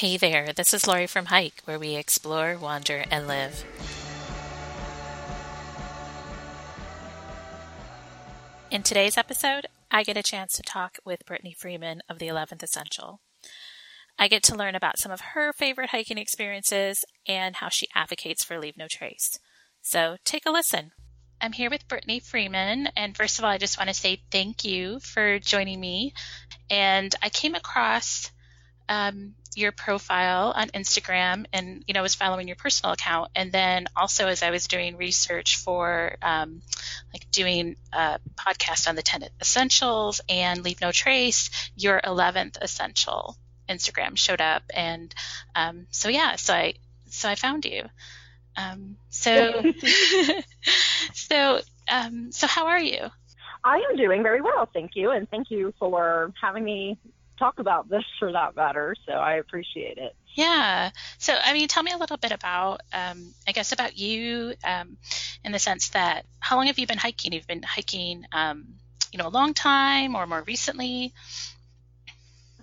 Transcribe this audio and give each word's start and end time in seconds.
Hey 0.00 0.16
there, 0.16 0.54
this 0.54 0.72
is 0.72 0.86
Laurie 0.86 1.06
from 1.06 1.26
Hike, 1.26 1.60
where 1.66 1.78
we 1.78 1.94
explore, 1.94 2.56
wander, 2.56 3.04
and 3.10 3.28
live. 3.28 3.66
In 8.70 8.82
today's 8.82 9.18
episode, 9.18 9.66
I 9.90 10.02
get 10.02 10.16
a 10.16 10.22
chance 10.22 10.54
to 10.54 10.62
talk 10.62 10.96
with 11.04 11.26
Brittany 11.26 11.52
Freeman 11.52 12.00
of 12.08 12.18
the 12.18 12.28
11th 12.28 12.62
Essential. 12.62 13.20
I 14.18 14.26
get 14.26 14.42
to 14.44 14.54
learn 14.54 14.74
about 14.74 14.98
some 14.98 15.12
of 15.12 15.20
her 15.20 15.52
favorite 15.52 15.90
hiking 15.90 16.16
experiences 16.16 17.04
and 17.28 17.56
how 17.56 17.68
she 17.68 17.86
advocates 17.94 18.42
for 18.42 18.58
Leave 18.58 18.78
No 18.78 18.86
Trace. 18.88 19.38
So 19.82 20.16
take 20.24 20.46
a 20.46 20.50
listen. 20.50 20.92
I'm 21.42 21.52
here 21.52 21.68
with 21.68 21.88
Brittany 21.88 22.20
Freeman, 22.20 22.88
and 22.96 23.14
first 23.14 23.38
of 23.38 23.44
all, 23.44 23.50
I 23.50 23.58
just 23.58 23.76
want 23.76 23.88
to 23.88 23.94
say 23.94 24.22
thank 24.30 24.64
you 24.64 24.98
for 25.00 25.38
joining 25.38 25.78
me. 25.78 26.14
And 26.70 27.14
I 27.22 27.28
came 27.28 27.54
across 27.54 28.30
um, 28.88 29.34
your 29.54 29.72
profile 29.72 30.52
on 30.54 30.68
Instagram, 30.68 31.46
and 31.52 31.84
you 31.86 31.94
know, 31.94 32.02
was 32.02 32.14
following 32.14 32.46
your 32.46 32.56
personal 32.56 32.92
account, 32.92 33.30
and 33.34 33.52
then 33.52 33.86
also 33.96 34.28
as 34.28 34.42
I 34.42 34.50
was 34.50 34.66
doing 34.66 34.96
research 34.96 35.56
for 35.56 36.16
um, 36.22 36.62
like 37.12 37.30
doing 37.30 37.76
a 37.92 38.18
podcast 38.36 38.88
on 38.88 38.96
the 38.96 39.02
Ten 39.02 39.24
Essentials 39.40 40.20
and 40.28 40.62
Leave 40.62 40.80
No 40.80 40.92
Trace, 40.92 41.50
your 41.76 42.00
eleventh 42.02 42.58
essential 42.60 43.36
Instagram 43.68 44.16
showed 44.16 44.40
up, 44.40 44.62
and 44.74 45.14
um, 45.54 45.86
so 45.90 46.08
yeah, 46.08 46.36
so 46.36 46.54
I 46.54 46.74
so 47.08 47.28
I 47.28 47.34
found 47.34 47.64
you. 47.64 47.84
Um, 48.56 48.96
so, 49.08 49.62
so, 51.14 51.60
um, 51.88 52.32
so 52.32 52.46
how 52.46 52.66
are 52.66 52.80
you? 52.80 53.00
I 53.62 53.76
am 53.90 53.96
doing 53.96 54.22
very 54.22 54.40
well, 54.40 54.68
thank 54.72 54.92
you, 54.94 55.10
and 55.10 55.28
thank 55.28 55.50
you 55.50 55.74
for 55.78 56.32
having 56.40 56.64
me 56.64 56.98
talk 57.40 57.58
about 57.58 57.88
this 57.88 58.04
for 58.20 58.30
that 58.30 58.54
matter. 58.54 58.94
So 59.06 59.12
I 59.14 59.34
appreciate 59.34 59.98
it. 59.98 60.14
Yeah. 60.34 60.90
So, 61.18 61.34
I 61.42 61.52
mean, 61.52 61.66
tell 61.66 61.82
me 61.82 61.90
a 61.90 61.96
little 61.96 62.16
bit 62.16 62.30
about, 62.30 62.82
um, 62.92 63.34
I 63.48 63.52
guess, 63.52 63.72
about 63.72 63.98
you, 63.98 64.54
um, 64.62 64.96
in 65.44 65.50
the 65.50 65.58
sense 65.58 65.88
that 65.88 66.26
how 66.38 66.56
long 66.56 66.68
have 66.68 66.78
you 66.78 66.86
been 66.86 66.98
hiking? 66.98 67.32
You've 67.32 67.48
been 67.48 67.64
hiking, 67.64 68.24
um, 68.30 68.74
you 69.10 69.18
know, 69.18 69.26
a 69.26 69.30
long 69.30 69.54
time 69.54 70.14
or 70.14 70.26
more 70.26 70.44
recently. 70.46 71.12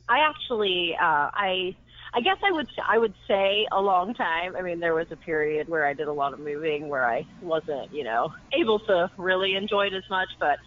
I 0.07 0.19
actually, 0.19 0.95
uh, 0.95 1.29
I 1.33 1.75
I 2.13 2.21
guess 2.21 2.37
I 2.43 2.51
would 2.51 2.69
I 2.87 2.97
would 2.97 3.13
say 3.27 3.67
a 3.71 3.81
long 3.81 4.13
time. 4.13 4.55
I 4.55 4.61
mean, 4.61 4.79
there 4.79 4.93
was 4.95 5.07
a 5.11 5.17
period 5.17 5.67
where 5.67 5.85
I 5.85 5.93
did 5.93 6.07
a 6.07 6.13
lot 6.13 6.33
of 6.33 6.39
moving 6.39 6.87
where 6.87 7.05
I 7.05 7.27
wasn't, 7.41 7.93
you 7.93 8.03
know, 8.05 8.33
able 8.53 8.79
to 8.79 9.11
really 9.17 9.55
enjoy 9.55 9.87
it 9.87 9.93
as 9.93 10.09
much. 10.09 10.29
But 10.39 10.57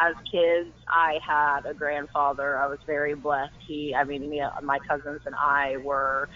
as 0.00 0.14
kids, 0.30 0.70
I 0.88 1.18
had 1.26 1.66
a 1.66 1.74
grandfather. 1.74 2.58
I 2.58 2.66
was 2.66 2.78
very 2.86 3.14
blessed. 3.14 3.54
He, 3.66 3.94
I 3.94 4.04
mean, 4.04 4.28
me, 4.28 4.42
my 4.62 4.78
cousins 4.80 5.20
and 5.26 5.34
I 5.34 5.76
were 5.78 6.28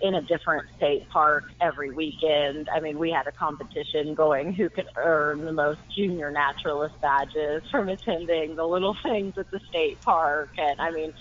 in 0.00 0.14
a 0.14 0.22
different 0.22 0.66
state 0.76 1.08
park 1.10 1.44
every 1.60 1.90
weekend. 1.90 2.68
I 2.74 2.80
mean, 2.80 2.98
we 2.98 3.10
had 3.10 3.26
a 3.26 3.32
competition 3.32 4.14
going 4.14 4.52
who 4.54 4.70
could 4.70 4.88
earn 4.96 5.44
the 5.44 5.52
most 5.52 5.80
junior 5.94 6.30
naturalist 6.30 6.98
badges 7.00 7.62
from 7.70 7.88
attending 7.88 8.56
the 8.56 8.66
little 8.66 8.96
things 9.02 9.36
at 9.36 9.50
the 9.50 9.60
state 9.68 10.00
park. 10.02 10.50
And 10.56 10.80
I 10.80 10.90
mean, 10.90 11.12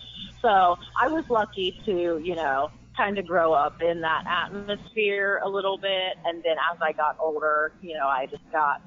so 0.41 0.77
I 0.99 1.07
was 1.07 1.25
lucky 1.29 1.79
to, 1.85 2.19
you 2.23 2.35
know, 2.35 2.71
kind 2.95 3.17
of 3.17 3.25
grow 3.25 3.53
up 3.53 3.81
in 3.81 4.01
that 4.01 4.25
atmosphere 4.27 5.41
a 5.43 5.49
little 5.49 5.77
bit. 5.77 6.17
And 6.25 6.43
then 6.43 6.55
as 6.71 6.77
I 6.81 6.91
got 6.93 7.17
older, 7.19 7.71
you 7.81 7.95
know, 7.95 8.07
I 8.07 8.25
just 8.25 8.49
got, 8.51 8.81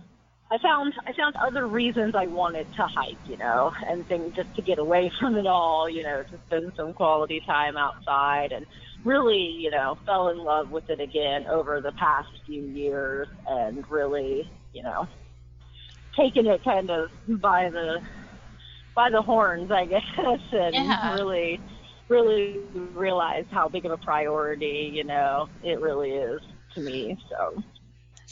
I 0.52 0.58
found, 0.62 0.92
I 1.06 1.12
found 1.14 1.34
other 1.36 1.66
reasons 1.68 2.14
I 2.16 2.26
wanted 2.26 2.66
to 2.76 2.82
hike, 2.94 3.18
you 3.24 3.38
know, 3.38 3.72
and 3.88 4.06
things 4.08 4.34
just 4.36 4.54
to 4.56 4.62
get 4.62 4.78
away 4.78 5.10
from 5.20 5.36
it 5.36 5.46
all, 5.46 5.88
you 5.88 6.02
know, 6.02 6.22
to 6.30 6.38
spend 6.46 6.72
some 6.76 6.92
quality 6.94 7.40
time 7.46 7.76
outside 7.76 8.52
and 8.52 8.66
really, 9.04 9.38
you 9.58 9.70
know, 9.70 9.96
fell 10.06 10.28
in 10.28 10.38
love 10.38 10.70
with 10.70 10.84
it 10.90 11.00
again 11.00 11.46
over 11.50 11.80
the 11.80 11.92
past 11.98 12.28
few 12.46 12.62
years 12.62 13.28
and 13.48 13.84
really, 13.90 14.50
you 14.72 14.82
know, 14.82 15.06
taken 16.16 16.46
it 16.46 16.62
kind 16.64 16.90
of 16.90 17.08
by 17.40 17.70
the 17.70 17.96
by 18.94 19.08
the 19.10 19.22
horns, 19.22 19.70
I 19.70 19.86
guess, 19.86 20.02
and 20.52 20.74
Yeah. 20.74 21.14
really, 21.14 21.60
really 22.08 22.60
realized 22.94 23.48
how 23.50 23.68
big 23.68 23.86
of 23.86 23.92
a 23.92 23.98
priority, 23.98 24.90
you 24.92 25.04
know, 25.04 25.48
it 25.62 25.80
really 25.80 26.10
is 26.10 26.40
to 26.74 26.80
me. 26.80 27.16
So, 27.30 27.62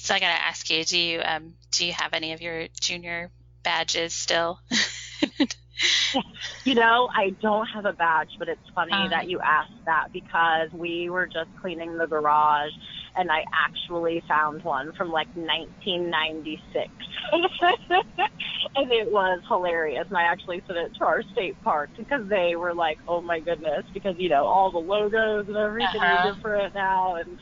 So 0.03 0.15
I 0.15 0.21
got 0.21 0.35
to 0.35 0.43
ask 0.43 0.71
you, 0.71 0.85
do 0.85 0.99
you, 0.99 1.21
um, 1.23 1.55
do 1.73 1.87
you 1.87 1.93
have 1.93 2.15
any 2.15 2.33
of 2.33 2.41
your 2.41 2.69
junior 2.81 3.31
badges 3.63 4.15
still? 4.15 4.59
you 6.65 6.75
know, 6.75 7.09
I 7.15 7.31
don't 7.41 7.67
have 7.75 7.85
a 7.87 7.93
badge, 7.93 8.31
but 8.39 8.49
it's 8.49 8.61
funny 8.75 9.09
Uh. 9.09 9.11
that 9.11 9.29
you 9.29 9.41
asked 9.45 9.71
that 9.87 10.07
because 10.13 10.71
we 10.73 11.09
were 11.11 11.27
just 11.27 11.51
cleaning 11.61 11.97
the 11.99 12.07
garage 12.07 12.73
and 13.17 13.31
I 13.31 13.45
actually 13.55 14.23
found 14.29 14.63
one 14.63 14.93
from 14.97 15.11
like 15.11 15.29
1996. 15.35 16.89
and 18.77 18.93
it 18.93 19.11
was 19.11 19.41
hilarious. 19.49 20.07
And 20.09 20.19
I 20.19 20.23
actually 20.25 20.63
sent 20.67 20.79
it 20.79 20.93
to 20.99 21.05
our 21.05 21.23
state 21.33 21.57
park 21.63 21.91
because 21.97 22.29
they 22.29 22.57
were 22.57 22.75
like, 22.75 22.99
oh 23.09 23.21
my 23.23 23.41
goodness, 23.41 23.85
because, 23.95 24.15
you 24.19 24.29
know, 24.29 24.47
all 24.47 24.71
the 24.71 24.79
logos 24.79 25.49
and 25.49 25.57
everything 25.57 26.03
Uh-huh. 26.03 26.07
are 26.07 26.19
different 26.19 26.75
now. 26.75 27.17
And 27.17 27.39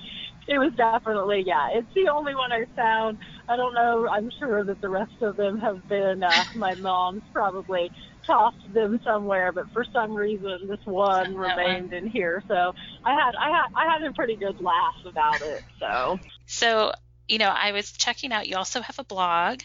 it 0.49 0.59
was 0.59 0.73
definitely, 0.77 1.43
yeah, 1.47 1.69
it's 1.69 1.93
the 1.95 2.03
only 2.03 2.35
one 2.35 2.53
I 2.53 2.65
found. 2.77 3.19
I 3.49 3.57
don't 3.57 3.75
know. 3.75 4.09
I'm 4.09 4.31
sure 4.39 4.65
that 4.65 4.81
the 4.81 4.89
rest 4.91 5.13
of 5.23 5.37
them 5.37 5.59
have 5.59 5.87
been, 5.89 6.23
uh, 6.23 6.45
my 6.55 6.75
mom's 6.75 7.23
probably 7.33 7.91
tossed 8.27 8.73
them 8.75 9.01
somewhere, 9.05 9.53
but 9.53 9.65
for 9.73 9.85
some 9.93 10.13
reason 10.15 10.67
this 10.69 10.81
one 10.85 11.35
That 11.43 11.61
one. 11.61 11.83
remained 11.83 11.93
in 11.93 12.09
here. 12.09 12.43
So 12.49 12.73
I 13.05 13.13
had, 13.13 13.33
I 13.41 13.49
had, 13.51 13.69
I 13.77 13.93
had 13.93 14.09
a 14.09 14.13
pretty 14.15 14.37
good 14.37 14.61
laugh 14.61 14.97
about 15.07 15.43
it. 15.43 15.65
So 15.81 16.21
So, 16.47 16.93
you 17.29 17.39
know, 17.39 17.49
I 17.51 17.73
was 17.73 17.93
checking 17.93 18.33
out, 18.33 18.49
you 18.49 18.57
also 18.57 18.81
have 18.81 18.99
a 18.99 19.05
blog, 19.05 19.61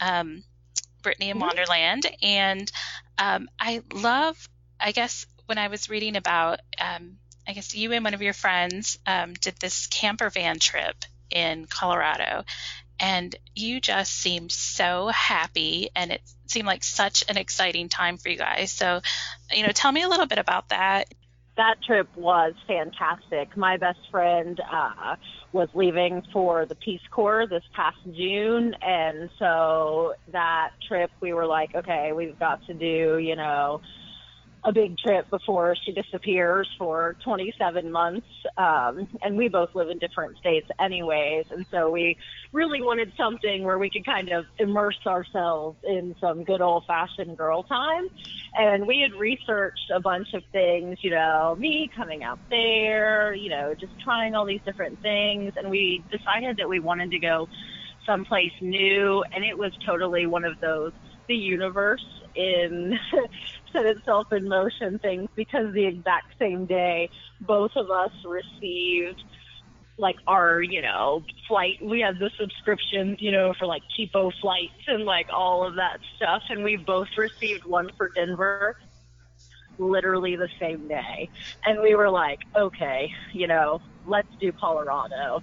um, 0.00 0.44
Brittany 1.02 1.30
in 1.30 1.38
Mhm. 1.38 1.40
Wonderland, 1.40 2.04
and 2.22 2.70
um, 3.18 3.48
I 3.60 3.82
love, 3.92 4.36
I 4.80 4.92
guess, 4.92 5.26
when 5.46 5.58
I 5.58 5.68
was 5.68 5.88
reading 5.88 6.16
about, 6.16 6.60
um, 6.80 7.18
I 7.48 7.52
guess 7.52 7.74
you 7.74 7.92
and 7.92 8.04
one 8.04 8.14
of 8.14 8.22
your 8.22 8.32
friends 8.32 8.98
um, 9.06 9.34
did 9.34 9.56
this 9.60 9.86
camper 9.86 10.30
van 10.30 10.58
trip 10.58 10.96
in 11.30 11.66
Colorado, 11.66 12.44
and 12.98 13.34
you 13.54 13.80
just 13.80 14.12
seemed 14.12 14.50
so 14.52 15.08
happy, 15.08 15.90
and 15.94 16.10
it 16.12 16.22
seemed 16.46 16.66
like 16.66 16.82
such 16.82 17.24
an 17.28 17.36
exciting 17.36 17.88
time 17.88 18.16
for 18.16 18.28
you 18.28 18.36
guys. 18.36 18.72
So, 18.72 19.00
you 19.52 19.62
know, 19.64 19.72
tell 19.72 19.92
me 19.92 20.02
a 20.02 20.08
little 20.08 20.26
bit 20.26 20.38
about 20.38 20.70
that. 20.70 21.12
that 21.56 21.82
trip 21.86 22.08
was 22.16 22.52
fantastic. 22.66 23.56
My 23.56 23.76
best 23.76 23.98
friend 24.10 24.60
uh, 24.70 25.16
was 25.52 25.68
leaving 25.74 26.22
for 26.32 26.66
the 26.66 26.74
Peace 26.74 27.00
Corps 27.10 27.46
this 27.46 27.62
past 27.74 27.96
June, 28.12 28.74
and 28.82 29.30
so 29.38 30.14
that 30.32 30.70
trip 30.86 31.10
we 31.20 31.32
were 31.32 31.46
like, 31.46 31.74
okay, 31.74 32.12
we've 32.12 32.38
got 32.38 32.64
to 32.66 32.74
do, 32.74 33.18
you 33.18 33.36
know, 33.36 33.80
a 34.64 34.72
big 34.72 34.98
trip 34.98 35.30
before 35.30 35.76
she 35.84 35.92
disappears 35.92 36.68
for 36.76 37.16
27 37.22 37.90
months. 37.90 38.26
Um, 38.56 39.06
and 39.22 39.36
we 39.36 39.48
both 39.48 39.74
live 39.74 39.90
in 39.90 39.98
different 39.98 40.38
states 40.38 40.68
anyways. 40.80 41.46
And 41.50 41.64
so 41.70 41.90
we 41.90 42.16
really 42.52 42.82
wanted 42.82 43.12
something 43.16 43.62
where 43.62 43.78
we 43.78 43.90
could 43.90 44.04
kind 44.04 44.30
of 44.30 44.46
immerse 44.58 44.98
ourselves 45.06 45.78
in 45.84 46.16
some 46.20 46.42
good 46.42 46.60
old 46.60 46.84
fashioned 46.86 47.36
girl 47.36 47.62
time. 47.62 48.08
And 48.58 48.86
we 48.86 49.00
had 49.00 49.12
researched 49.18 49.90
a 49.94 50.00
bunch 50.00 50.34
of 50.34 50.42
things, 50.50 50.98
you 51.00 51.10
know, 51.10 51.54
me 51.56 51.88
coming 51.94 52.24
out 52.24 52.40
there, 52.50 53.34
you 53.34 53.50
know, 53.50 53.74
just 53.74 53.92
trying 54.02 54.34
all 54.34 54.46
these 54.46 54.62
different 54.64 55.00
things. 55.00 55.52
And 55.56 55.70
we 55.70 56.02
decided 56.10 56.56
that 56.56 56.68
we 56.68 56.80
wanted 56.80 57.12
to 57.12 57.18
go 57.18 57.48
someplace 58.04 58.52
new. 58.60 59.22
And 59.32 59.44
it 59.44 59.56
was 59.56 59.72
totally 59.84 60.26
one 60.26 60.44
of 60.44 60.58
those, 60.60 60.92
the 61.28 61.36
universe 61.36 62.04
in 62.34 62.98
set 63.72 63.86
itself 63.86 64.32
in 64.32 64.48
motion 64.48 64.98
things 64.98 65.28
because 65.34 65.72
the 65.74 65.84
exact 65.84 66.38
same 66.38 66.66
day 66.66 67.10
both 67.40 67.72
of 67.76 67.90
us 67.90 68.10
received 68.24 69.22
like 69.98 70.16
our, 70.26 70.60
you 70.60 70.82
know, 70.82 71.22
flight. 71.48 71.78
We 71.82 72.00
had 72.00 72.18
the 72.18 72.30
subscriptions, 72.38 73.18
you 73.20 73.32
know, 73.32 73.54
for 73.58 73.66
like 73.66 73.82
cheapo 73.98 74.32
flights 74.40 74.82
and 74.86 75.04
like 75.04 75.28
all 75.32 75.66
of 75.66 75.76
that 75.76 76.00
stuff. 76.16 76.42
And 76.50 76.62
we 76.62 76.76
both 76.76 77.08
received 77.16 77.64
one 77.64 77.90
for 77.96 78.10
Denver 78.10 78.76
literally 79.78 80.36
the 80.36 80.48
same 80.60 80.88
day. 80.88 81.28
And 81.64 81.80
we 81.80 81.94
were 81.94 82.10
like, 82.10 82.40
okay, 82.54 83.12
you 83.32 83.46
know, 83.46 83.80
let's 84.06 84.28
do 84.40 84.52
Colorado. 84.52 85.42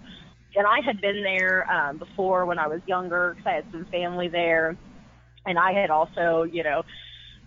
And 0.55 0.67
I 0.67 0.81
had 0.81 1.01
been 1.01 1.23
there 1.23 1.69
um, 1.71 1.97
before 1.97 2.45
when 2.45 2.59
I 2.59 2.67
was 2.67 2.81
younger 2.85 3.33
because 3.35 3.47
I 3.47 3.53
had 3.53 3.65
some 3.71 3.85
family 3.85 4.27
there. 4.27 4.77
And 5.45 5.57
I 5.57 5.73
had 5.73 5.89
also, 5.89 6.43
you 6.43 6.63
know, 6.63 6.83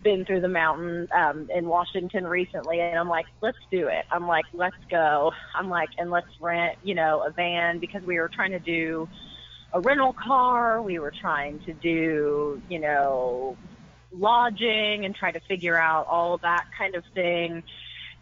been 0.06 0.24
through 0.24 0.40
the 0.40 0.46
mountains 0.48 1.08
um, 1.12 1.48
in 1.52 1.66
Washington 1.66 2.28
recently, 2.28 2.78
and 2.78 2.96
I'm 2.96 3.08
like, 3.08 3.26
let's 3.42 3.58
do 3.72 3.88
it. 3.88 4.04
I'm 4.12 4.28
like, 4.28 4.44
let's 4.52 4.76
go. 4.88 5.32
I'm 5.52 5.68
like, 5.68 5.88
and 5.98 6.12
let's 6.12 6.28
rent, 6.40 6.78
you 6.84 6.94
know, 6.94 7.24
a 7.26 7.32
van 7.32 7.80
because 7.80 8.04
we 8.04 8.20
were 8.20 8.30
trying 8.32 8.52
to 8.52 8.60
do 8.60 9.08
a 9.72 9.80
rental 9.80 10.12
car. 10.14 10.80
We 10.80 11.00
were 11.00 11.12
trying 11.20 11.58
to 11.66 11.72
do, 11.72 12.62
you 12.68 12.78
know, 12.78 13.56
lodging 14.12 15.04
and 15.04 15.12
try 15.12 15.32
to 15.32 15.40
figure 15.48 15.76
out 15.76 16.06
all 16.06 16.38
that 16.38 16.66
kind 16.78 16.94
of 16.94 17.02
thing. 17.12 17.64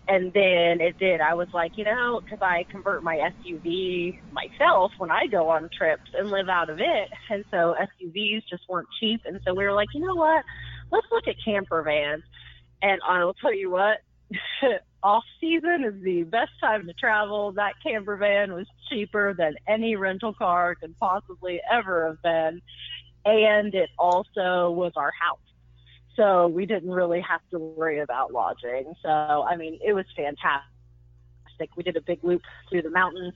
and 0.06 0.32
then 0.32 0.80
it 0.80 0.98
did. 0.98 1.20
I 1.20 1.34
was 1.34 1.48
like, 1.54 1.78
you 1.78 1.84
know, 1.84 2.20
because 2.22 2.40
I 2.42 2.64
convert 2.70 3.02
my 3.02 3.16
SUV 3.16 4.18
myself 4.32 4.92
when 4.98 5.10
I 5.10 5.26
go 5.26 5.48
on 5.48 5.70
trips 5.76 6.10
and 6.16 6.30
live 6.30 6.48
out 6.48 6.68
of 6.68 6.78
it. 6.80 7.08
And 7.30 7.44
so 7.50 7.74
SUVs 7.78 8.42
just 8.48 8.68
weren't 8.68 8.88
cheap. 9.00 9.22
And 9.24 9.40
so 9.44 9.54
we 9.54 9.64
were 9.64 9.72
like, 9.72 9.88
you 9.94 10.00
know 10.00 10.14
what? 10.14 10.44
Let's 10.90 11.06
look 11.10 11.28
at 11.28 11.36
camper 11.44 11.82
vans. 11.82 12.22
And 12.82 13.00
I 13.06 13.24
will 13.24 13.34
tell 13.34 13.54
you 13.54 13.70
what, 13.70 13.98
off 15.02 15.24
season 15.40 15.84
is 15.84 16.02
the 16.02 16.22
best 16.24 16.52
time 16.60 16.86
to 16.86 16.92
travel. 16.92 17.52
That 17.52 17.74
camper 17.82 18.16
van 18.16 18.52
was 18.52 18.66
cheaper 18.90 19.34
than 19.34 19.54
any 19.66 19.96
rental 19.96 20.32
car 20.32 20.74
could 20.74 20.98
possibly 20.98 21.60
ever 21.70 22.08
have 22.08 22.22
been. 22.22 22.62
And 23.24 23.74
it 23.74 23.90
also 23.98 24.70
was 24.70 24.92
our 24.96 25.12
house. 25.18 25.38
So 26.16 26.46
we 26.46 26.66
didn't 26.66 26.90
really 26.90 27.20
have 27.22 27.40
to 27.50 27.58
worry 27.58 27.98
about 27.98 28.32
lodging. 28.32 28.94
So, 29.02 29.08
I 29.08 29.56
mean, 29.56 29.78
it 29.84 29.94
was 29.94 30.06
fantastic. 30.16 31.76
We 31.76 31.82
did 31.82 31.96
a 31.96 32.00
big 32.00 32.22
loop 32.22 32.42
through 32.68 32.82
the 32.82 32.90
mountains 32.90 33.34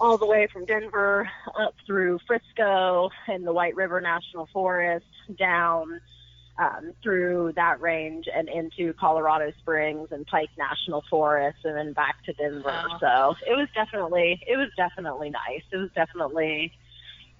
all 0.00 0.18
the 0.18 0.26
way 0.26 0.48
from 0.52 0.64
Denver 0.64 1.28
up 1.58 1.74
through 1.86 2.20
Frisco 2.26 3.10
and 3.26 3.46
the 3.46 3.52
White 3.52 3.74
River 3.74 4.00
National 4.00 4.48
Forest 4.52 5.06
down 5.36 6.00
um, 6.58 6.92
through 7.02 7.52
that 7.54 7.80
range 7.80 8.26
and 8.34 8.48
into 8.48 8.92
Colorado 8.94 9.52
Springs 9.60 10.08
and 10.10 10.26
Pike 10.26 10.50
National 10.58 11.04
Forest 11.08 11.58
and 11.64 11.76
then 11.76 11.92
back 11.92 12.24
to 12.24 12.32
Denver. 12.32 12.62
Wow. 12.66 12.98
So 13.00 13.50
it 13.50 13.56
was 13.56 13.68
definitely 13.74 14.42
it 14.46 14.56
was 14.56 14.68
definitely 14.76 15.30
nice. 15.30 15.62
It 15.70 15.76
was 15.76 15.90
definitely 15.94 16.72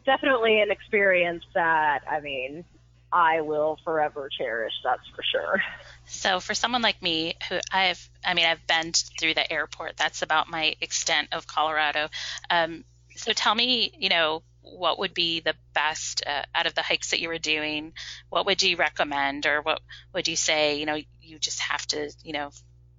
definitely 0.07 0.61
an 0.61 0.71
experience 0.71 1.45
that 1.55 2.01
I 2.09 2.21
mean 2.21 2.65
I 3.13 3.41
will 3.41 3.79
forever 3.85 4.29
cherish. 4.29 4.75
That's 4.85 5.07
for 5.15 5.23
sure. 5.23 5.63
So 6.11 6.41
for 6.41 6.55
someone 6.55 6.83
like 6.83 7.03
me, 7.03 7.35
who 7.49 7.59
I've, 7.73 8.09
I 8.25 8.35
mean, 8.35 8.47
I've 8.47 8.67
been 8.67 8.93
through 8.93 9.35
the 9.35 9.51
airport. 9.51 9.97
That's 9.97 10.23
about 10.23 10.49
my 10.49 10.75
extent 10.81 11.29
of 11.33 11.47
Colorado. 11.47 12.09
Um, 12.51 12.85
so 13.17 13.33
tell 13.33 13.55
me, 13.55 13.93
you 13.99 14.09
know, 14.09 14.43
what 14.77 14.99
would 14.99 15.15
be 15.15 15.41
the 15.41 15.55
best 15.75 16.23
uh, 16.27 16.43
out 16.55 16.67
of 16.67 16.75
the 16.75 16.83
hikes 16.83 17.11
that 17.11 17.21
you 17.21 17.29
were 17.29 17.39
doing? 17.39 17.93
What 18.29 18.47
would 18.47 18.63
you 18.63 18.77
recommend, 18.77 19.47
or 19.47 19.63
what 19.63 19.81
would 20.15 20.29
you 20.29 20.37
say? 20.37 20.79
You 20.79 20.87
know, 20.87 20.99
you 21.21 21.39
just 21.39 21.61
have 21.61 21.87
to, 21.89 22.11
you 22.23 22.33
know, 22.33 22.51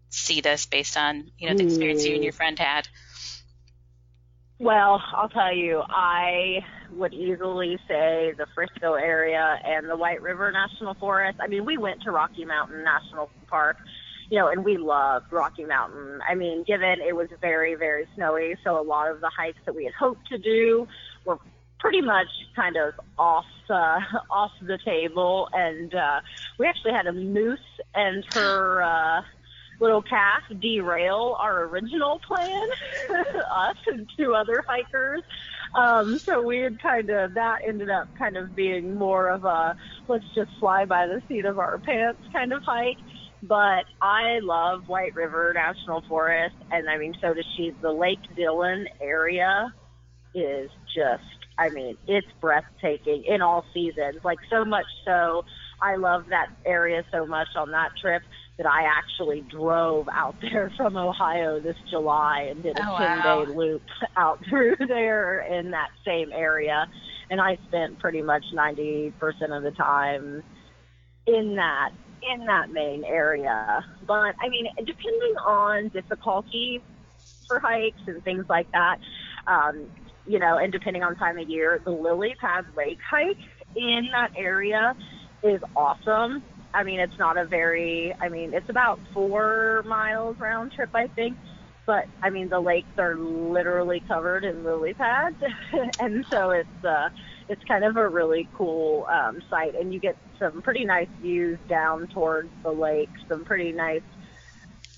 see 0.09 0.41
this 0.41 0.65
based 0.65 0.97
on 0.97 1.31
you 1.37 1.49
know 1.49 1.55
the 1.55 1.63
experience 1.63 2.05
you 2.05 2.15
and 2.15 2.23
your 2.23 2.33
friend 2.33 2.57
had. 2.57 2.87
Well, 4.59 5.01
I'll 5.13 5.29
tell 5.29 5.55
you, 5.55 5.81
I 5.87 6.65
would 6.91 7.13
easily 7.13 7.77
say 7.87 8.33
the 8.37 8.45
Frisco 8.53 8.95
area 8.95 9.57
and 9.63 9.89
the 9.89 9.95
White 9.95 10.21
River 10.21 10.51
National 10.51 10.95
Forest. 10.95 11.39
I 11.41 11.47
mean, 11.47 11.63
we 11.63 11.77
went 11.77 12.01
to 12.03 12.11
Rocky 12.11 12.43
Mountain 12.43 12.83
National 12.83 13.29
Park, 13.47 13.77
you 14.29 14.37
know, 14.37 14.49
and 14.49 14.65
we 14.65 14.75
loved 14.75 15.31
Rocky 15.31 15.63
Mountain. 15.63 16.19
I 16.27 16.35
mean, 16.35 16.63
given 16.63 16.99
it 16.99 17.15
was 17.15 17.29
very, 17.39 17.75
very 17.75 18.05
snowy, 18.15 18.55
so 18.65 18.77
a 18.77 18.83
lot 18.83 19.09
of 19.09 19.21
the 19.21 19.29
hikes 19.29 19.59
that 19.65 19.75
we 19.75 19.85
had 19.85 19.93
hoped 19.93 20.27
to 20.27 20.37
do 20.37 20.89
were 21.23 21.39
pretty 21.79 22.01
much 22.01 22.27
kind 22.55 22.75
of 22.77 22.93
off 23.17 23.45
uh, 23.69 23.99
off 24.29 24.51
the 24.61 24.77
table, 24.83 25.49
and 25.53 25.93
uh, 25.93 26.21
we 26.57 26.67
actually 26.67 26.93
had 26.93 27.07
a 27.07 27.13
moose 27.13 27.59
and 27.95 28.25
her. 28.33 28.83
Uh, 28.83 29.21
little 29.81 30.01
calf 30.01 30.43
derail 30.59 31.37
our 31.39 31.63
original 31.63 32.19
plan, 32.27 32.67
us 33.09 33.77
and 33.87 34.09
two 34.17 34.35
other 34.35 34.61
hikers. 34.67 35.21
Um, 35.73 36.19
so 36.19 36.41
we 36.41 36.59
had 36.59 36.81
kind 36.81 37.09
of, 37.09 37.35
that 37.35 37.59
ended 37.65 37.89
up 37.89 38.07
kind 38.17 38.37
of 38.37 38.55
being 38.55 38.95
more 38.95 39.29
of 39.29 39.45
a 39.45 39.77
let's 40.07 40.25
just 40.35 40.51
fly 40.59 40.85
by 40.85 41.07
the 41.07 41.21
seat 41.27 41.45
of 41.45 41.59
our 41.59 41.77
pants 41.77 42.21
kind 42.33 42.51
of 42.51 42.63
hike. 42.63 42.97
But 43.41 43.85
I 44.01 44.39
love 44.41 44.89
White 44.89 45.15
River 45.15 45.53
National 45.53 46.01
Forest, 46.09 46.55
and 46.71 46.89
I 46.89 46.97
mean, 46.97 47.15
so 47.21 47.33
does 47.33 47.45
she. 47.55 47.73
The 47.81 47.91
Lake 47.91 48.19
Dillon 48.35 48.87
area 48.99 49.73
is 50.35 50.69
just, 50.93 51.23
I 51.59 51.69
mean, 51.69 51.97
it's 52.07 52.27
breathtaking 52.39 53.25
in 53.25 53.41
all 53.41 53.65
seasons. 53.73 54.23
Like, 54.23 54.39
so 54.49 54.63
much 54.63 54.85
so, 55.03 55.43
I 55.81 55.97
love 55.97 56.27
that 56.29 56.47
area 56.65 57.03
so 57.11 57.25
much 57.25 57.49
on 57.55 57.71
that 57.71 57.91
trip 58.01 58.23
that 58.57 58.65
I 58.65 58.83
actually 58.83 59.41
drove 59.41 60.07
out 60.09 60.35
there 60.41 60.71
from 60.77 60.95
Ohio 60.95 61.59
this 61.59 61.77
July 61.89 62.47
and 62.49 62.63
did 62.63 62.79
a 62.79 62.89
oh, 62.89 62.97
10 62.97 63.19
wow. 63.19 63.45
day 63.45 63.51
loop 63.51 63.81
out 64.17 64.39
through 64.49 64.75
there 64.87 65.41
in 65.41 65.71
that 65.71 65.89
same 66.05 66.31
area. 66.31 66.87
And 67.29 67.39
I 67.39 67.57
spent 67.67 67.99
pretty 67.99 68.21
much 68.21 68.43
90% 68.53 69.13
of 69.55 69.63
the 69.63 69.71
time 69.71 70.43
in 71.27 71.55
that 71.55 71.91
in 72.21 72.45
that 72.47 72.69
main 72.71 73.03
area. 73.05 73.85
But 74.05 74.35
I 74.41 74.49
mean, 74.49 74.65
depending 74.77 75.35
on 75.45 75.89
difficulty 75.89 76.81
for 77.47 77.59
hikes 77.59 78.01
and 78.07 78.23
things 78.23 78.45
like 78.49 78.69
that, 78.71 78.99
um, 79.47 79.87
you 80.29 80.37
know, 80.37 80.59
and 80.59 80.71
depending 80.71 81.01
on 81.01 81.15
time 81.15 81.39
of 81.39 81.49
year, 81.49 81.81
the 81.83 81.89
Lily 81.89 82.35
Pad 82.39 82.65
Lake 82.77 82.99
hike 83.09 83.39
in 83.75 84.09
that 84.11 84.31
area 84.37 84.95
is 85.41 85.59
awesome. 85.75 86.43
I 86.71 86.83
mean, 86.83 86.99
it's 86.99 87.17
not 87.17 87.35
a 87.35 87.45
very, 87.45 88.13
I 88.21 88.29
mean, 88.29 88.53
it's 88.53 88.69
about 88.69 88.99
four 89.11 89.83
miles 89.87 90.37
round 90.37 90.73
trip, 90.73 90.91
I 90.93 91.07
think. 91.07 91.35
But 91.87 92.05
I 92.21 92.29
mean, 92.29 92.49
the 92.49 92.59
lakes 92.59 92.99
are 92.99 93.15
literally 93.15 94.03
covered 94.07 94.43
in 94.43 94.63
lily 94.63 94.93
pads, 94.93 95.37
and 95.99 96.23
so 96.29 96.51
it's 96.51 96.85
uh, 96.85 97.09
it's 97.47 97.63
kind 97.63 97.83
of 97.83 97.97
a 97.97 98.07
really 98.07 98.47
cool 98.53 99.07
um, 99.09 99.41
site, 99.49 99.73
and 99.73 99.91
you 99.91 99.99
get 99.99 100.15
some 100.37 100.61
pretty 100.61 100.85
nice 100.85 101.07
views 101.19 101.57
down 101.67 102.05
towards 102.13 102.51
the 102.61 102.69
lake. 102.69 103.09
Some 103.27 103.43
pretty 103.43 103.71
nice. 103.71 104.03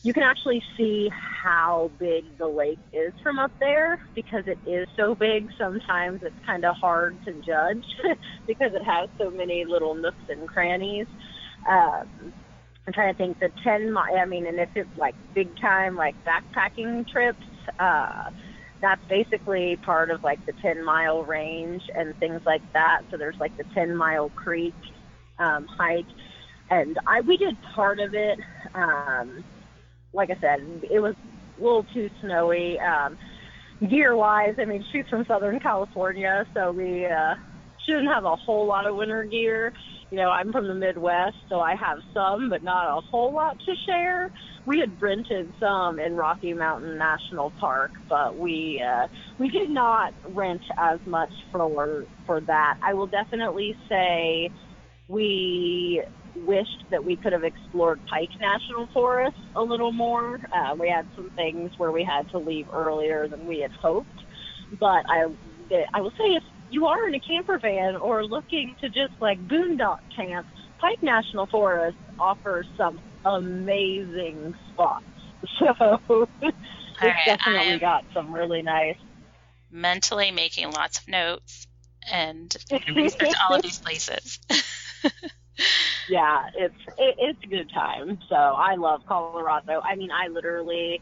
You 0.04 0.14
can 0.14 0.24
actually 0.24 0.64
see 0.78 1.12
how 1.14 1.92
big 2.00 2.26
the 2.40 2.48
lake 2.48 2.80
is 2.92 3.14
from 3.22 3.38
up 3.38 3.52
there 3.60 4.00
because 4.16 4.44
it 4.48 4.58
is 4.68 4.88
so 4.98 5.14
big. 5.14 5.50
Sometimes 5.60 6.22
it's 6.24 6.36
kind 6.44 6.66
of 6.66 6.76
hard 6.76 7.24
to 7.26 7.34
judge 7.34 7.86
because 8.48 8.74
it 8.74 8.84
has 8.84 9.10
so 9.20 9.30
many 9.30 9.64
little 9.64 9.94
nooks 9.94 10.18
and 10.28 10.48
crannies. 10.48 11.06
Um, 11.70 12.34
I'm 12.88 12.94
trying 12.94 13.14
to 13.14 13.18
think 13.18 13.40
the 13.40 13.52
10 13.64 13.92
mile, 13.92 14.18
I 14.18 14.26
mean, 14.26 14.48
and 14.48 14.60
if 14.60 14.70
it's 14.74 14.90
like 14.98 15.14
big 15.36 15.56
time, 15.60 15.96
like 15.96 16.16
backpacking 16.26 17.08
trips, 17.08 17.46
uh, 17.80 18.32
that's 18.82 19.02
basically 19.08 19.78
part 19.86 20.10
of 20.10 20.24
like 20.24 20.44
the 20.48 20.54
10 20.64 20.84
mile 20.84 21.24
range 21.24 21.84
and 21.96 22.18
things 22.18 22.42
like 22.44 22.64
that. 22.74 23.04
So 23.12 23.18
there's 23.18 23.40
like 23.40 23.56
the 23.56 23.66
10 23.76 23.96
mile 23.96 24.30
creek, 24.30 24.74
um, 25.38 25.68
hike. 25.68 26.08
And 26.72 26.98
I, 27.06 27.22
we 27.22 27.38
did 27.38 27.56
part 27.76 28.00
of 28.00 28.16
it. 28.16 28.40
Um, 28.74 29.44
like 30.14 30.30
I 30.30 30.38
said, 30.40 30.84
it 30.90 31.00
was 31.00 31.16
a 31.60 31.64
little 31.64 31.86
too 31.94 32.10
snowy. 32.22 32.80
Um, 32.80 33.18
gear 33.90 34.16
wise, 34.16 34.56
I 34.58 34.66
mean, 34.66 34.86
she's 34.92 35.08
from 35.10 35.26
Southern 35.26 35.60
California, 35.60 36.46
so 36.54 36.72
we, 36.72 37.06
uh, 37.06 37.36
she 37.86 37.92
didn't 37.92 38.08
have 38.08 38.26
a 38.26 38.36
whole 38.36 38.68
lot 38.68 38.86
of 38.86 38.96
winter 38.96 39.24
gear 39.24 39.74
you 40.12 40.18
know, 40.18 40.30
I'm 40.30 40.52
from 40.52 40.68
the 40.68 40.76
Midwest, 40.76 41.38
so 41.48 41.62
I 41.62 41.74
have 41.76 42.00
some, 42.14 42.50
but 42.50 42.64
not 42.64 42.98
a 42.98 43.02
whole 43.02 43.34
lot 43.34 43.58
to 43.66 43.76
share. 43.86 44.30
We 44.66 44.80
had 44.80 45.02
rented 45.02 45.52
some 45.58 46.00
in 46.00 46.18
Rocky 46.18 46.54
Mountain 46.54 46.98
National 46.98 47.52
Park, 47.52 47.92
but 48.10 48.38
we 48.38 48.84
uh, 48.86 49.08
we 49.40 49.50
did 49.50 49.70
not 49.70 50.14
rent 50.36 50.62
as 50.78 51.00
much 51.06 51.32
for 51.52 52.06
for 52.26 52.42
that. 52.42 52.78
I 52.84 52.94
will 52.94 53.08
definitely 53.08 53.76
say 53.88 54.52
we 55.08 56.04
wished 56.36 56.86
that 56.90 57.04
we 57.04 57.16
could 57.16 57.34
have 57.34 57.44
explored 57.44 58.00
Pike 58.08 58.30
National 58.40 58.88
Forest 58.94 59.38
a 59.56 59.62
little 59.62 59.92
more. 59.92 60.40
Uh, 60.52 60.76
we 60.78 60.90
had 60.90 61.08
some 61.16 61.30
things 61.32 61.72
where 61.78 61.92
we 61.92 62.04
had 62.04 62.30
to 62.32 62.38
leave 62.38 62.68
earlier 62.74 63.28
than 63.28 63.46
we 63.48 63.60
had 63.60 63.72
hoped, 63.72 64.10
but 64.80 65.04
I 65.10 65.26
I 65.94 66.02
will 66.02 66.12
say 66.12 66.36
if 66.36 66.44
you 66.70 66.88
are 66.88 67.08
in 67.08 67.16
a 67.16 67.20
camper 67.20 67.58
van 67.60 67.96
or 67.96 68.26
looking 68.26 68.76
to 68.82 68.90
just 68.90 69.14
like 69.20 69.40
boondock 69.48 70.00
camp, 70.16 70.48
Pike 70.80 71.02
National 71.04 71.46
Forest 71.46 71.98
offers 72.20 72.66
some 72.78 73.00
amazing 73.26 74.56
spots. 74.74 75.06
So 75.58 76.28
it's 76.42 76.56
right, 77.02 77.16
definitely 77.26 77.80
got 77.80 78.06
some 78.14 78.32
really 78.32 78.62
nice. 78.62 78.96
Mentally 79.72 80.30
making 80.30 80.72
lots 80.72 81.00
of 81.00 81.08
notes 81.08 81.68
and 82.12 82.56
research 82.96 83.34
all 83.50 83.56
of 83.56 83.64
these 83.64 83.80
places. 83.80 84.40
yeah, 86.10 86.50
it's 86.56 86.76
it, 86.98 87.16
it's 87.18 87.44
a 87.44 87.48
good 87.48 87.70
time. 87.72 88.20
So 88.30 88.36
I 88.36 88.76
love 88.76 89.02
Colorado. 89.08 89.82
I 89.84 89.96
mean, 89.96 90.12
I 90.12 90.28
literally 90.28 91.02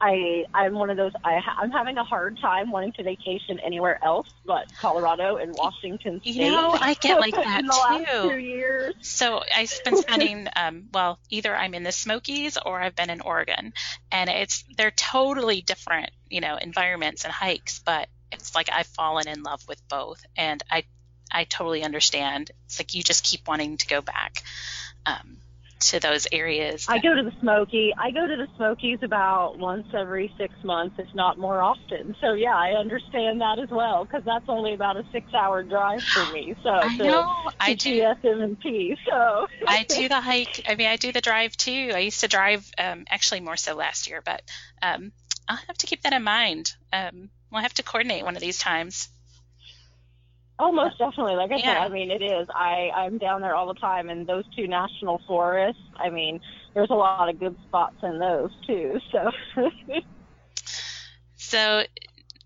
I 0.00 0.44
I'm 0.54 0.74
one 0.74 0.90
of 0.90 0.96
those 0.96 1.12
I 1.24 1.38
ha- 1.38 1.58
I'm 1.60 1.70
having 1.70 1.98
a 1.98 2.04
hard 2.04 2.38
time 2.40 2.70
wanting 2.70 2.92
to 2.92 3.02
vacation 3.02 3.58
anywhere 3.60 4.02
else 4.02 4.28
but 4.46 4.66
Colorado 4.80 5.36
and 5.36 5.52
Washington 5.54 6.20
State. 6.20 6.36
You 6.36 6.50
know, 6.50 6.76
I 6.80 6.94
get 6.94 7.20
like 7.20 7.34
that 7.44 7.60
in 7.60 7.66
the 7.66 7.72
too. 7.72 7.80
Last 7.80 8.32
two 8.32 8.38
years. 8.38 8.94
So 9.02 9.42
I've 9.54 9.72
been 9.84 9.96
spending 9.96 10.48
um, 10.56 10.88
well, 10.92 11.18
either 11.28 11.54
I'm 11.54 11.74
in 11.74 11.82
the 11.82 11.92
Smokies 11.92 12.56
or 12.64 12.80
I've 12.80 12.96
been 12.96 13.10
in 13.10 13.20
Oregon, 13.20 13.72
and 14.10 14.30
it's 14.30 14.64
they're 14.76 14.90
totally 14.90 15.60
different, 15.60 16.10
you 16.28 16.40
know, 16.40 16.56
environments 16.56 17.24
and 17.24 17.32
hikes, 17.32 17.80
but 17.80 18.08
it's 18.32 18.54
like 18.54 18.70
I've 18.72 18.86
fallen 18.86 19.28
in 19.28 19.42
love 19.42 19.62
with 19.68 19.86
both, 19.88 20.22
and 20.36 20.62
I 20.70 20.84
I 21.30 21.44
totally 21.44 21.82
understand. 21.82 22.50
It's 22.66 22.78
like 22.78 22.94
you 22.94 23.02
just 23.02 23.24
keep 23.24 23.46
wanting 23.46 23.76
to 23.78 23.86
go 23.86 24.00
back. 24.00 24.42
Um, 25.06 25.38
to 25.80 25.98
those 25.98 26.26
areas? 26.30 26.86
I 26.88 26.98
go 26.98 27.14
to 27.14 27.22
the 27.22 27.32
Smoky. 27.40 27.92
I 27.96 28.10
go 28.10 28.26
to 28.26 28.36
the 28.36 28.46
Smokies 28.56 28.98
about 29.02 29.58
once 29.58 29.86
every 29.94 30.32
six 30.38 30.52
months, 30.62 30.96
if 30.98 31.12
not 31.14 31.38
more 31.38 31.60
often. 31.60 32.14
So 32.20 32.34
yeah, 32.34 32.54
I 32.54 32.72
understand 32.72 33.40
that 33.40 33.58
as 33.58 33.70
well 33.70 34.04
because 34.04 34.22
that's 34.24 34.44
only 34.48 34.74
about 34.74 34.96
a 34.96 35.04
six-hour 35.10 35.64
drive 35.64 36.02
for 36.02 36.32
me. 36.32 36.54
So 36.62 36.68
I 36.68 36.96
to, 36.98 37.04
know. 37.04 37.36
I 37.58 37.74
do. 37.74 38.02
GSMNP. 38.02 38.96
So 39.08 39.46
I 39.66 39.84
do 39.84 40.08
the 40.08 40.20
hike. 40.20 40.62
I 40.68 40.74
mean, 40.74 40.88
I 40.88 40.96
do 40.96 41.10
the 41.10 41.22
drive 41.22 41.56
too. 41.56 41.92
I 41.94 42.00
used 42.00 42.20
to 42.20 42.28
drive, 42.28 42.70
um, 42.76 43.06
actually 43.08 43.40
more 43.40 43.56
so 43.56 43.74
last 43.74 44.08
year, 44.08 44.20
but 44.22 44.42
um, 44.82 45.12
I'll 45.48 45.56
have 45.56 45.78
to 45.78 45.86
keep 45.86 46.02
that 46.02 46.12
in 46.12 46.22
mind. 46.22 46.74
Um, 46.92 47.30
we'll 47.50 47.62
have 47.62 47.74
to 47.74 47.82
coordinate 47.82 48.24
one 48.24 48.36
of 48.36 48.42
these 48.42 48.58
times. 48.58 49.08
Oh, 50.62 50.70
most 50.72 50.98
definitely. 50.98 51.36
Like 51.36 51.52
I 51.52 51.60
said, 51.60 51.76
I 51.78 51.88
mean, 51.88 52.10
it 52.10 52.22
is. 52.22 52.46
I 52.54 52.90
I'm 52.94 53.16
down 53.16 53.40
there 53.40 53.54
all 53.54 53.66
the 53.66 53.80
time, 53.80 54.10
and 54.10 54.26
those 54.26 54.44
two 54.54 54.68
national 54.68 55.22
forests. 55.26 55.80
I 55.96 56.10
mean, 56.10 56.38
there's 56.74 56.90
a 56.90 56.94
lot 56.94 57.30
of 57.30 57.40
good 57.40 57.56
spots 57.66 57.96
in 58.02 58.18
those 58.18 58.50
too. 58.66 58.98
So 59.10 59.30
So 61.50 61.82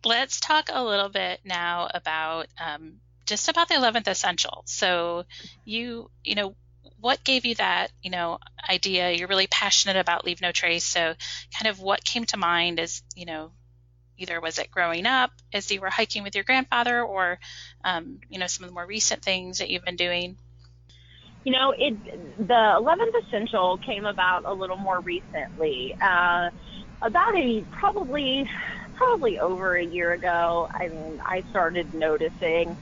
let's 0.05 0.41
talk 0.41 0.71
a 0.73 0.83
little 0.83 1.11
bit 1.11 1.41
now 1.45 1.89
about 1.93 2.47
um, 2.59 3.01
just 3.27 3.51
about 3.51 3.69
the 3.69 3.75
11th 3.75 4.09
essential. 4.09 4.63
So 4.67 5.25
you, 5.65 6.11
you 6.23 6.37
know, 6.37 6.57
what 7.01 7.23
gave 7.23 7.45
you 7.45 7.55
that, 7.57 7.93
you 8.03 8.11
know, 8.11 8.39
idea? 8.67 9.11
You're 9.11 9.29
really 9.29 9.47
passionate 9.47 9.99
about 9.99 10.25
Leave 10.25 10.41
No 10.41 10.53
Trace. 10.53 10.85
So 10.85 11.15
kind 11.59 11.69
of 11.69 11.81
what 11.81 12.03
came 12.03 12.25
to 12.27 12.39
mind 12.39 12.81
as, 12.81 13.03
you 13.15 13.27
know, 13.27 13.53
either 14.19 14.41
was 14.41 14.59
it 14.59 14.71
growing 14.71 15.07
up 15.07 15.31
as 15.53 15.71
you 15.71 15.81
were 15.81 15.91
hiking 15.91 16.23
with 16.23 16.35
your 16.35 16.45
grandfather 16.45 17.03
or, 17.03 17.39
um, 17.85 18.21
you 18.29 18.39
know, 18.39 18.47
some 18.47 18.65
of 18.65 18.71
the 18.71 18.75
more 18.75 18.87
recent 18.87 19.23
things 19.23 19.59
that 19.59 19.71
you've 19.71 19.85
been 19.85 19.97
doing? 19.97 20.37
You 21.45 21.53
know, 21.53 21.75
it 21.77 21.95
the 22.39 22.55
11th 22.55 23.27
Essential 23.27 23.79
came 23.79 24.07
about 24.07 24.45
a 24.47 24.53
little 24.53 24.77
more 24.77 25.01
recently. 25.01 25.95
Uh, 26.01 26.51
about 27.03 27.37
a 27.37 27.63
probably 27.73 28.49
probably 28.97 29.39
over 29.39 29.77
a 29.77 29.85
year 29.85 30.13
ago. 30.13 30.69
I 30.73 30.89
mean, 30.89 31.21
I 31.25 31.45
started 31.51 31.93
noticing 31.95 32.77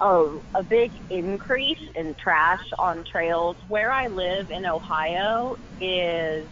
a, 0.00 0.30
a 0.54 0.62
big 0.62 0.92
increase 1.10 1.80
in 1.94 2.14
trash 2.14 2.72
on 2.78 3.04
trails. 3.04 3.56
Where 3.68 3.90
I 3.90 4.08
live 4.08 4.50
in 4.50 4.66
Ohio 4.66 5.58
is 5.80 6.46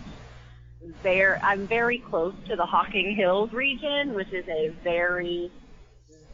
there. 1.02 1.38
I'm 1.42 1.66
very 1.66 1.98
close 1.98 2.34
to 2.48 2.56
the 2.56 2.66
Hocking 2.66 3.14
Hills 3.14 3.52
region, 3.52 4.14
which 4.14 4.32
is 4.32 4.46
a 4.48 4.68
very 4.82 5.50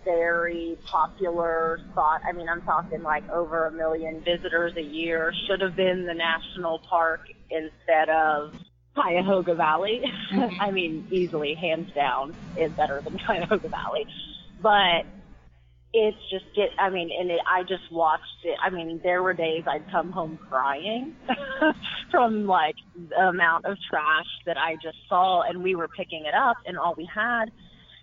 very 0.05 0.77
popular 0.85 1.79
spot. 1.93 2.23
I 2.27 2.33
mean, 2.33 2.49
I'm 2.49 2.63
talking 2.63 3.03
like 3.03 3.29
over 3.31 3.67
a 3.67 3.71
million 3.71 4.21
visitors 4.21 4.77
a 4.77 4.83
year. 4.83 5.33
Should 5.47 5.61
have 5.61 5.77
been 5.77 6.07
the 6.07 6.15
national 6.15 6.81
park 6.81 7.21
instead 7.51 8.09
of 8.09 8.55
Cuyahoga 8.95 9.55
Valley. 9.55 10.03
I 10.61 10.71
mean, 10.71 11.07
easily, 11.11 11.55
hands 11.55 11.93
down, 11.95 12.35
is 12.57 12.73
better 12.73 13.01
than 13.01 13.19
Cuyahoga 13.27 13.69
Valley. 13.69 14.07
But 14.61 15.07
it's 15.93 16.19
just 16.31 16.45
get. 16.55 16.71
I 16.79 16.91
mean, 16.91 17.11
and 17.19 17.31
it, 17.31 17.41
I 17.49 17.63
just 17.63 17.91
watched 17.91 18.45
it. 18.45 18.57
I 18.63 18.71
mean, 18.71 19.01
there 19.03 19.23
were 19.23 19.35
days 19.35 19.65
I'd 19.67 19.91
come 19.91 20.11
home 20.11 20.39
crying 20.49 21.15
from 22.11 22.47
like 22.47 22.77
the 23.11 23.29
amount 23.29 23.67
of 23.67 23.77
trash 23.91 24.27
that 24.47 24.57
I 24.57 24.77
just 24.83 24.99
saw, 25.09 25.43
and 25.43 25.63
we 25.63 25.75
were 25.75 25.89
picking 25.89 26.25
it 26.25 26.35
up, 26.35 26.57
and 26.67 26.79
all 26.79 26.95
we 26.97 27.09
had 27.13 27.51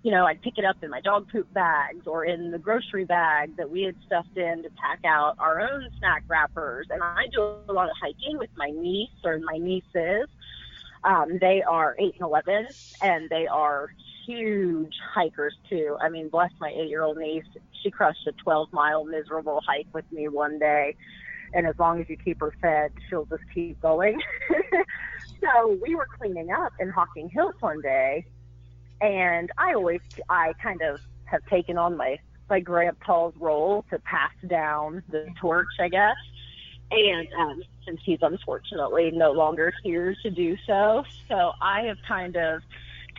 you 0.02 0.12
know, 0.12 0.26
I'd 0.26 0.42
pick 0.42 0.58
it 0.58 0.66
up 0.66 0.78
in 0.82 0.90
my 0.90 1.02
dog 1.02 1.30
poop 1.30 1.52
bags 1.54 2.08
or 2.08 2.24
in 2.24 2.52
the 2.52 2.58
grocery 2.58 3.04
bag 3.04 3.58
that 3.58 3.70
we 3.70 3.82
had 3.84 3.96
stuffed 4.06 4.38
in 4.38 4.64
to 4.64 4.70
pack 4.82 5.00
out 5.06 5.36
our 5.40 5.60
own 5.60 5.90
snack 6.00 6.24
wrappers. 6.28 6.88
And 6.90 7.04
I 7.04 7.26
do 7.34 7.56
a 7.68 7.74
lot 7.74 7.90
of 7.90 7.96
hiking 8.02 8.38
with 8.38 8.50
my 8.56 8.70
niece 8.70 9.10
or 9.26 9.40
my 9.40 9.58
nieces. 9.58 10.30
Um, 11.04 11.38
they 11.40 11.64
are 11.64 11.96
8 12.00 12.14
and 12.14 12.22
11 12.22 12.68
and 13.02 13.30
they 13.30 13.48
are 13.48 13.90
huge 14.30 14.94
hikers 15.14 15.56
too. 15.70 15.98
I 16.02 16.10
mean, 16.10 16.30
bless 16.30 16.52
my 16.60 16.70
eight 16.70 16.90
year 16.90 17.04
old 17.04 17.18
niece. 17.18 17.46
She 17.84 17.92
crushed 17.92 18.28
a 18.28 18.32
12 18.34 18.72
mile 18.72 19.06
miserable 19.06 19.62
hike 19.66 19.88
with 19.94 20.10
me 20.12 20.28
one 20.28 20.60
day. 20.60 20.96
And 21.54 21.66
as 21.66 21.76
long 21.80 22.00
as 22.00 22.08
you 22.10 22.18
keep 22.18 22.42
her 22.42 22.54
fed, 22.62 22.92
she'll 23.10 23.26
just 23.26 23.44
keep 23.54 23.82
going. 23.82 24.22
so 25.42 25.78
we 25.82 25.96
were 25.96 26.08
cleaning 26.20 26.52
up 26.52 26.74
in 26.80 26.90
Hocking 26.90 27.30
Hills 27.30 27.56
one 27.60 27.82
day 27.82 28.26
and 29.02 29.52
I 29.58 29.74
always 29.74 30.02
I 30.30 30.54
kind 30.62 30.82
of 30.82 31.00
have 31.26 31.46
taken 31.46 31.78
on 31.78 31.98
my 31.98 32.18
my 32.50 32.60
grandpa's 32.60 33.34
role 33.40 33.86
to 33.92 34.00
pass 34.00 34.34
down 34.48 35.04
the 35.10 35.28
torch, 35.40 35.68
I 35.80 35.88
guess. 35.88 36.16
And 36.92 37.28
um, 37.40 37.62
since 37.86 38.00
he's 38.04 38.18
unfortunately 38.22 39.12
no 39.14 39.32
longer 39.32 39.72
here 39.84 40.16
to 40.24 40.32
do 40.32 40.58
so, 40.66 41.04
so 41.28 41.52
I 41.62 41.82
have 41.84 41.98
kind 42.08 42.36
of 42.36 42.64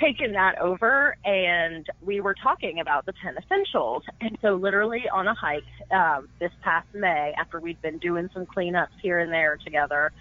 taken 0.00 0.33
that 0.33 0.59
over. 0.59 1.16
And 1.25 1.87
we 2.00 2.21
were 2.21 2.35
talking 2.35 2.80
about 2.80 3.07
the 3.07 3.12
ten 3.23 3.37
essentials, 3.37 4.02
and 4.21 4.37
so 4.42 4.54
literally 4.54 5.04
on 5.12 5.28
a 5.28 5.35
hike 5.35 5.62
um, 5.90 6.28
this 6.38 6.52
past 6.62 6.88
May, 6.95 7.33
after 7.38 7.61
we'd 7.61 7.80
been 7.83 7.99
doing 7.99 8.28
some 8.33 8.47
cleanups 8.47 8.99
here 9.02 9.19
and 9.19 9.33
there 9.33 9.59
together, 9.62 10.12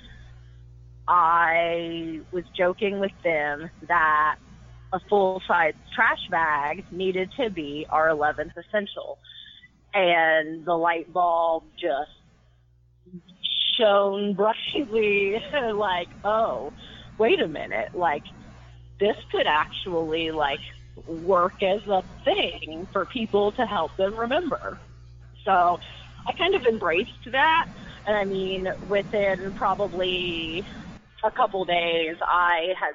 I 1.08 2.22
was 2.32 2.44
joking 2.56 3.00
with 3.00 3.12
them 3.24 3.70
that 3.88 4.36
a 4.94 5.00
full 5.10 5.42
size 5.48 5.74
trash 5.96 6.28
bag 6.30 6.86
needed 6.92 7.32
to 7.38 7.50
be 7.50 7.86
our 7.90 8.10
11th 8.10 8.54
essential. 8.58 9.18
And 9.94 10.66
the 10.66 10.76
light 10.76 11.12
bulb 11.12 11.64
just 11.80 12.12
shone 13.78 14.34
brightly 14.34 15.42
like, 15.74 16.10
oh, 16.24 16.72
wait 17.18 17.42
a 17.42 17.48
minute, 17.48 17.96
like 17.96 18.24
this 19.00 19.18
could 19.32 19.48
actually 19.48 20.32
like 20.32 20.60
work 21.08 21.64
as 21.64 21.86
a 21.88 22.04
thing 22.24 22.88
for 22.92 23.06
people 23.06 23.52
to 23.54 23.66
help 23.66 23.96
them 23.98 24.16
remember. 24.16 24.78
So 25.46 25.80
I 26.28 26.34
kind 26.34 26.56
of 26.56 26.66
embraced 26.66 27.32
that. 27.32 27.68
And 28.06 28.16
I 28.16 28.26
mean, 28.26 28.72
within 28.90 29.54
probably 29.54 30.64
a 31.24 31.32
couple 31.32 31.66
days, 31.66 32.18
I 32.22 32.74
had 32.80 32.94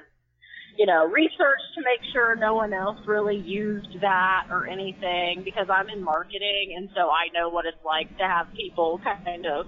you 0.77 0.85
know, 0.85 1.05
researched 1.07 1.73
to 1.75 1.81
make 1.81 2.01
sure 2.11 2.35
no 2.35 2.53
one 2.53 2.73
else 2.73 2.97
really 3.05 3.37
used 3.37 4.01
that 4.01 4.47
or 4.49 4.67
anything 4.67 5.41
because 5.43 5.67
I'm 5.69 5.89
in 5.89 6.03
marketing 6.03 6.73
and 6.75 6.89
so 6.93 7.09
I 7.09 7.27
know 7.33 7.49
what 7.49 7.65
it's 7.65 7.83
like 7.85 8.17
to 8.17 8.23
have 8.23 8.47
people 8.53 8.99
kind 9.03 9.45
of, 9.45 9.67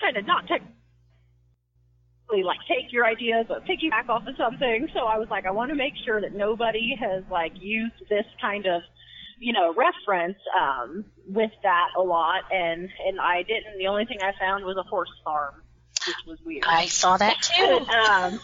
kind 0.00 0.16
of 0.16 0.26
not 0.26 0.46
technically 0.46 0.74
like 2.30 2.58
take 2.68 2.92
your 2.92 3.04
ideas 3.04 3.46
but 3.48 3.64
piggyback 3.64 4.08
off 4.08 4.26
of 4.26 4.34
something. 4.36 4.88
So 4.94 5.00
I 5.00 5.18
was 5.18 5.28
like, 5.30 5.46
I 5.46 5.50
want 5.50 5.70
to 5.70 5.76
make 5.76 5.94
sure 6.04 6.20
that 6.20 6.34
nobody 6.34 6.96
has 6.98 7.22
like 7.30 7.52
used 7.56 7.94
this 8.08 8.26
kind 8.40 8.66
of, 8.66 8.82
you 9.38 9.52
know, 9.52 9.74
reference, 9.74 10.38
um, 10.58 11.04
with 11.28 11.50
that 11.62 11.88
a 11.96 12.02
lot 12.02 12.42
and, 12.50 12.88
and 13.06 13.20
I 13.20 13.42
didn't. 13.42 13.78
The 13.78 13.86
only 13.86 14.04
thing 14.04 14.18
I 14.22 14.32
found 14.38 14.64
was 14.64 14.76
a 14.76 14.82
horse 14.82 15.12
farm, 15.24 15.62
which 16.06 16.16
was 16.26 16.38
weird. 16.44 16.64
I 16.66 16.86
saw 16.86 17.16
that 17.16 17.40
too. 17.56 17.86
um, 17.92 18.40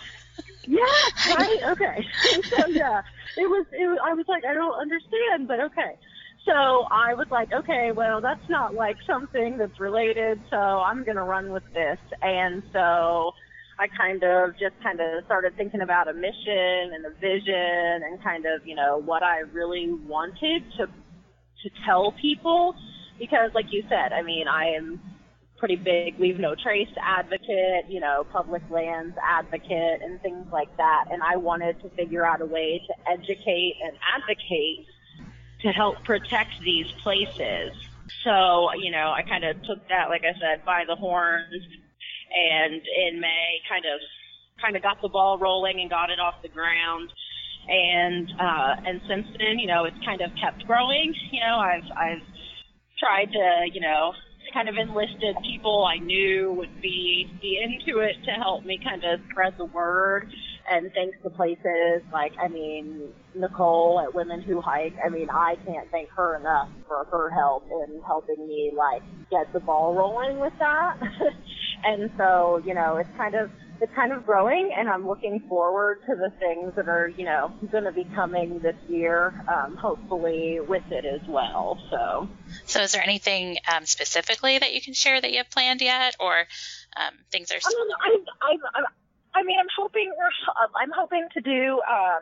yeah, 0.67 1.35
right. 1.35 1.59
Okay. 1.71 2.07
so 2.51 2.67
yeah, 2.69 3.03
it 3.37 3.49
was. 3.49 3.67
It 3.73 3.87
was. 3.87 3.99
I 4.05 4.15
was 4.15 4.27
like, 4.29 4.45
I 4.45 4.55
don't 4.55 4.79
understand, 4.79 5.49
but 5.49 5.61
okay. 5.61 5.97
So 6.47 6.87
I 6.91 7.15
was 7.15 7.27
like, 7.31 7.53
okay, 7.53 7.93
well, 7.93 8.21
that's 8.21 8.49
not 8.49 8.75
like 8.75 8.97
something 9.07 9.59
that's 9.59 9.79
related, 9.79 10.41
so 10.51 10.57
I'm 10.57 11.05
gonna 11.05 11.25
run 11.25 11.51
with 11.51 11.65
this. 11.75 11.99
And 12.23 12.63
so 12.73 13.33
I 13.81 13.89
kind 13.97 14.23
of 14.23 14.53
just 14.59 14.75
kind 14.83 15.01
of 15.01 15.25
started 15.25 15.57
thinking 15.57 15.81
about 15.81 16.07
a 16.07 16.13
mission 16.13 16.93
and 16.93 17.07
a 17.07 17.11
vision 17.19 18.05
and 18.05 18.23
kind 18.23 18.45
of, 18.45 18.67
you 18.67 18.75
know, 18.75 18.99
what 18.99 19.23
I 19.23 19.39
really 19.39 19.91
wanted 20.07 20.63
to 20.77 20.87
to 20.87 21.71
tell 21.87 22.13
people 22.21 22.75
because 23.19 23.51
like 23.55 23.67
you 23.71 23.83
said, 23.89 24.13
I 24.13 24.23
mean, 24.23 24.49
I 24.49 24.75
am 24.77 25.01
pretty 25.57 25.77
big 25.77 26.21
leave 26.21 26.39
no 26.39 26.55
trace 26.55 26.89
advocate, 27.01 27.87
you 27.89 28.01
know, 28.01 28.27
public 28.31 28.63
lands 28.71 29.17
advocate 29.23 30.03
and 30.03 30.21
things 30.21 30.47
like 30.53 30.75
that. 30.77 31.05
And 31.11 31.23
I 31.23 31.37
wanted 31.37 31.81
to 31.83 31.89
figure 31.91 32.27
out 32.27 32.43
a 32.43 32.47
way 32.47 32.83
to 32.87 33.11
educate 33.11 33.77
and 33.83 33.97
advocate 34.15 34.87
to 35.63 35.69
help 35.69 36.05
protect 36.05 36.61
these 36.63 36.91
places. 37.03 37.73
So, 38.25 38.75
you 38.75 38.91
know, 38.91 39.13
I 39.17 39.23
kind 39.23 39.45
of 39.45 39.63
took 39.63 39.89
that, 39.89 40.11
like 40.11 40.23
I 40.25 40.39
said, 40.39 40.67
by 40.67 40.85
the 40.87 40.97
horns 40.97 41.65
and 42.31 42.81
in 42.81 43.21
May 43.21 43.61
kind 43.69 43.85
of, 43.85 44.01
kind 44.63 44.77
of 44.77 44.83
got 44.83 45.03
the 45.03 45.09
ball 45.09 45.39
rolling 45.39 45.81
and 45.81 45.91
got 45.91 46.11
it 46.11 46.21
off 46.21 46.35
the 46.43 46.49
ground. 46.49 47.11
And, 47.69 48.29
uh, 48.41 48.75
and 48.87 49.01
since 49.09 49.27
then, 49.39 49.59
you 49.59 49.67
know, 49.67 49.85
it's 49.85 49.99
kind 50.05 50.21
of 50.21 50.31
kept 50.41 50.67
growing. 50.67 51.15
You 51.31 51.41
know, 51.41 51.59
I've, 51.59 51.87
I've 51.97 52.27
tried 52.99 53.33
to, 53.33 53.71
you 53.73 53.81
know, 53.81 54.13
kind 54.53 54.69
of 54.69 54.77
enlisted 54.77 55.37
people 55.43 55.85
I 55.85 55.99
knew 55.99 56.53
would 56.53 56.81
be 56.83 57.31
be 57.41 57.61
into 57.63 58.01
it 58.01 58.17
to 58.25 58.33
help 58.33 58.65
me 58.65 58.79
kind 58.83 59.03
of 59.05 59.21
spread 59.31 59.55
the 59.59 59.67
word. 59.67 60.29
And 60.71 60.91
thanks 60.95 61.17
to 61.25 61.31
places 61.31 62.03
like, 62.13 62.33
I 62.41 62.49
mean, 62.49 63.09
Nicole 63.35 64.01
at 64.05 64.15
Women 64.15 64.43
Who 64.43 64.61
Hike. 64.61 64.95
I 65.05 65.09
mean, 65.09 65.29
I 65.31 65.57
can't 65.67 65.91
thank 65.91 66.11
her 66.11 66.37
enough 66.37 66.69
for 66.87 67.07
her 67.11 67.31
help 67.31 67.65
in 67.67 68.01
helping 68.07 68.47
me 68.47 68.73
like 68.77 69.03
get 69.31 69.53
the 69.53 69.61
ball 69.61 69.95
rolling 69.95 70.39
with 70.39 70.53
that. 70.59 70.99
And 71.85 72.11
so, 72.17 72.63
you 72.65 72.75
know, 72.75 72.97
it's 72.97 73.11
kind 73.17 73.35
of 73.35 73.51
it's 73.81 73.93
kind 73.95 74.13
of 74.13 74.27
growing, 74.27 74.71
and 74.77 74.91
I'm 74.91 75.07
looking 75.09 75.41
forward 75.49 76.01
to 76.07 76.15
the 76.15 76.31
things 76.39 76.75
that 76.77 76.87
are, 76.89 77.09
you 77.09 77.25
know, 77.25 77.51
going 77.73 77.85
to 77.85 77.93
be 77.93 78.05
coming 78.15 78.59
this 78.59 78.77
year, 78.89 79.33
um, 79.49 79.75
hopefully 79.77 80.61
with 80.61 80.85
it 80.91 81.07
as 81.07 81.27
well. 81.27 81.79
So, 81.91 82.29
so 82.67 82.83
is 82.83 82.93
there 82.93 83.03
anything 83.03 83.57
um, 83.75 83.87
specifically 83.87 84.59
that 84.59 84.75
you 84.75 84.83
can 84.83 84.93
share 84.93 85.19
that 85.19 85.31
you 85.31 85.39
have 85.39 85.49
planned 85.51 85.81
yet, 85.81 86.15
or 86.21 86.41
um, 86.97 87.15
things 87.33 87.51
are? 87.53 87.61
Still- 87.61 87.73
I, 88.05 88.11
mean, 88.11 88.27
I, 88.43 88.81
I, 88.81 89.41
I 89.41 89.43
mean, 89.45 89.59
I'm 89.59 89.73
hoping 89.77 90.13
we're, 90.17 90.53
I'm 90.79 90.93
hoping 90.95 91.27
to 91.33 91.41
do 91.41 91.81
um, 91.89 92.21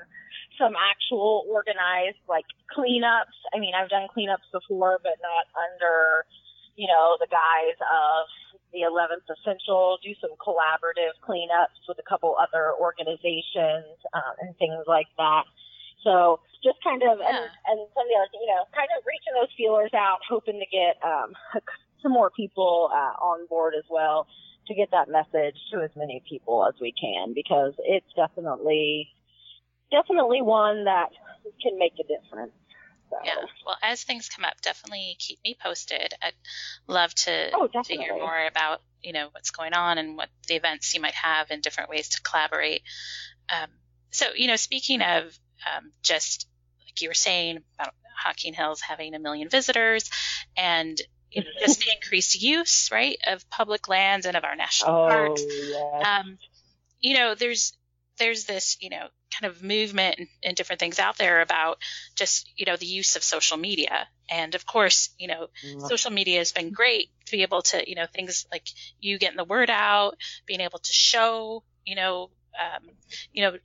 some 0.58 0.74
actual 0.76 1.44
organized 1.48 2.18
like 2.28 2.46
cleanups. 2.76 3.34
I 3.52 3.58
mean, 3.58 3.72
I've 3.74 3.88
done 3.88 4.06
cleanups 4.16 4.46
before, 4.52 5.00
but 5.02 5.18
not 5.22 5.46
under, 5.58 6.24
you 6.76 6.86
know, 6.86 7.16
the 7.18 7.26
guise 7.26 7.78
of 7.82 8.26
the 8.72 8.84
11th 8.84 9.26
Essential, 9.28 9.98
do 10.02 10.12
some 10.20 10.32
collaborative 10.38 11.16
cleanups 11.24 11.80
with 11.88 11.98
a 11.98 12.06
couple 12.08 12.36
other 12.36 12.72
organizations 12.78 13.96
um, 14.12 14.34
and 14.40 14.56
things 14.58 14.84
like 14.86 15.08
that. 15.16 15.44
So 16.04 16.40
just 16.62 16.78
kind 16.82 17.02
of, 17.02 17.18
yeah. 17.18 17.28
and, 17.28 17.42
and 17.66 17.78
some 17.94 18.04
of 18.04 18.10
the 18.10 18.18
other, 18.18 18.38
you 18.38 18.48
know, 18.48 18.64
kind 18.74 18.88
of 18.96 19.04
reaching 19.06 19.34
those 19.34 19.52
feelers 19.56 19.92
out, 19.94 20.18
hoping 20.28 20.60
to 20.60 20.68
get 20.70 20.98
um, 21.02 21.34
some 22.02 22.12
more 22.12 22.30
people 22.30 22.90
uh, 22.92 23.14
on 23.22 23.46
board 23.48 23.74
as 23.76 23.84
well 23.90 24.26
to 24.66 24.74
get 24.74 24.90
that 24.90 25.08
message 25.08 25.56
to 25.72 25.80
as 25.80 25.90
many 25.96 26.22
people 26.28 26.66
as 26.66 26.74
we 26.80 26.92
can 26.92 27.32
because 27.34 27.72
it's 27.84 28.06
definitely, 28.14 29.08
definitely 29.90 30.42
one 30.42 30.84
that 30.84 31.08
can 31.62 31.78
make 31.78 31.94
a 31.98 32.04
difference. 32.04 32.52
So. 33.10 33.16
Yeah. 33.24 33.34
Well, 33.64 33.76
as 33.82 34.02
things 34.02 34.28
come 34.28 34.44
up, 34.44 34.60
definitely 34.60 35.16
keep 35.18 35.38
me 35.42 35.56
posted. 35.60 36.14
I'd 36.22 36.34
love 36.86 37.14
to, 37.14 37.50
oh, 37.54 37.68
to 37.68 37.92
hear 37.92 38.14
more 38.14 38.46
about 38.46 38.82
you 39.02 39.12
know 39.12 39.28
what's 39.32 39.50
going 39.50 39.74
on 39.74 39.98
and 39.98 40.16
what 40.16 40.28
the 40.46 40.54
events 40.54 40.94
you 40.94 41.00
might 41.00 41.14
have 41.14 41.50
and 41.50 41.62
different 41.62 41.90
ways 41.90 42.10
to 42.10 42.22
collaborate. 42.22 42.82
Um, 43.52 43.70
so 44.10 44.26
you 44.34 44.48
know, 44.48 44.56
speaking 44.56 45.02
of 45.02 45.38
um, 45.66 45.92
just 46.02 46.46
like 46.84 47.00
you 47.00 47.08
were 47.08 47.14
saying 47.14 47.62
about 47.78 47.94
Hocking 48.16 48.54
Hills 48.54 48.80
having 48.80 49.14
a 49.14 49.18
million 49.18 49.48
visitors 49.48 50.10
and 50.56 51.00
you 51.30 51.42
know, 51.42 51.50
just 51.60 51.80
the 51.84 51.86
increased 51.94 52.40
use, 52.40 52.90
right, 52.90 53.18
of 53.26 53.48
public 53.50 53.88
lands 53.88 54.26
and 54.26 54.36
of 54.36 54.44
our 54.44 54.56
national 54.56 54.94
oh, 54.94 55.08
parks. 55.08 55.42
Yes. 55.46 56.06
Um, 56.06 56.38
you 57.00 57.14
know, 57.14 57.34
there's 57.34 57.74
there's 58.18 58.44
this, 58.44 58.76
you 58.80 58.90
know, 58.90 59.08
kind 59.38 59.50
of 59.50 59.62
movement 59.62 60.18
and, 60.18 60.28
and, 60.42 60.56
different 60.56 60.80
things 60.80 60.98
out 60.98 61.18
there 61.18 61.40
about 61.40 61.78
just, 62.14 62.50
you 62.56 62.66
know, 62.66 62.76
the 62.76 62.86
use 62.86 63.16
of 63.16 63.22
social 63.22 63.56
media. 63.56 64.08
And 64.30 64.54
of 64.54 64.66
course, 64.66 65.10
you 65.18 65.28
know, 65.28 65.48
mm-hmm. 65.64 65.86
social 65.86 66.10
media 66.10 66.38
has 66.38 66.52
been 66.52 66.70
great 66.72 67.10
to 67.26 67.32
be 67.32 67.42
able 67.42 67.62
to, 67.62 67.88
you 67.88 67.94
know, 67.94 68.06
things 68.12 68.46
like 68.50 68.66
you 69.00 69.18
getting 69.18 69.36
the 69.36 69.44
word 69.44 69.70
out, 69.70 70.16
being 70.46 70.60
able 70.60 70.78
to 70.78 70.92
show, 70.92 71.62
you 71.86 71.94
know, 71.94 72.30
um, 72.58 72.90
you 73.32 73.42
know, 73.42 73.56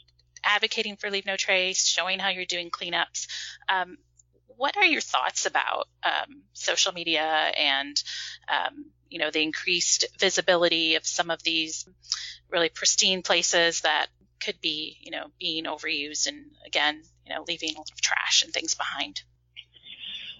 advocating 0.43 0.97
for 0.97 1.09
Leave 1.09 1.25
No 1.25 1.37
Trace, 1.37 1.85
showing 1.85 2.19
how 2.19 2.29
you're 2.29 2.45
doing 2.45 2.69
cleanups. 2.69 3.27
Um, 3.69 3.97
what 4.57 4.77
are 4.77 4.85
your 4.85 5.01
thoughts 5.01 5.45
about 5.45 5.87
um, 6.03 6.43
social 6.53 6.93
media 6.93 7.23
and, 7.23 8.01
um, 8.47 8.85
you 9.09 9.19
know, 9.19 9.31
the 9.31 9.41
increased 9.41 10.05
visibility 10.19 10.95
of 10.95 11.05
some 11.05 11.29
of 11.29 11.41
these 11.43 11.87
really 12.49 12.69
pristine 12.69 13.23
places 13.23 13.81
that 13.81 14.07
could 14.43 14.59
be, 14.61 14.97
you 15.01 15.11
know, 15.11 15.27
being 15.39 15.65
overused 15.65 16.27
and 16.27 16.45
again, 16.65 17.01
you 17.25 17.33
know, 17.33 17.43
leaving 17.47 17.75
a 17.75 17.77
lot 17.77 17.91
of 17.91 18.01
trash 18.01 18.43
and 18.43 18.53
things 18.53 18.75
behind. 18.75 19.21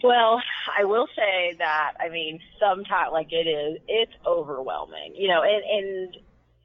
Well, 0.04 0.42
I 0.78 0.84
will 0.84 1.08
say 1.16 1.56
that 1.60 1.94
I 2.00 2.10
mean, 2.10 2.40
sometimes 2.60 3.12
like 3.12 3.32
it 3.32 3.48
is, 3.48 3.80
it's 3.88 4.12
overwhelming, 4.26 5.16
you 5.16 5.30
know, 5.30 5.42
and 5.42 5.64
and 5.64 6.18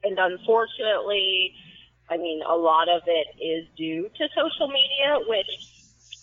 and 0.03 0.19
unfortunately, 0.19 1.53
I 2.09 2.17
mean, 2.17 2.41
a 2.47 2.55
lot 2.55 2.89
of 2.89 3.03
it 3.05 3.27
is 3.41 3.67
due 3.77 4.09
to 4.17 4.27
social 4.35 4.67
media, 4.67 5.19
which 5.27 5.69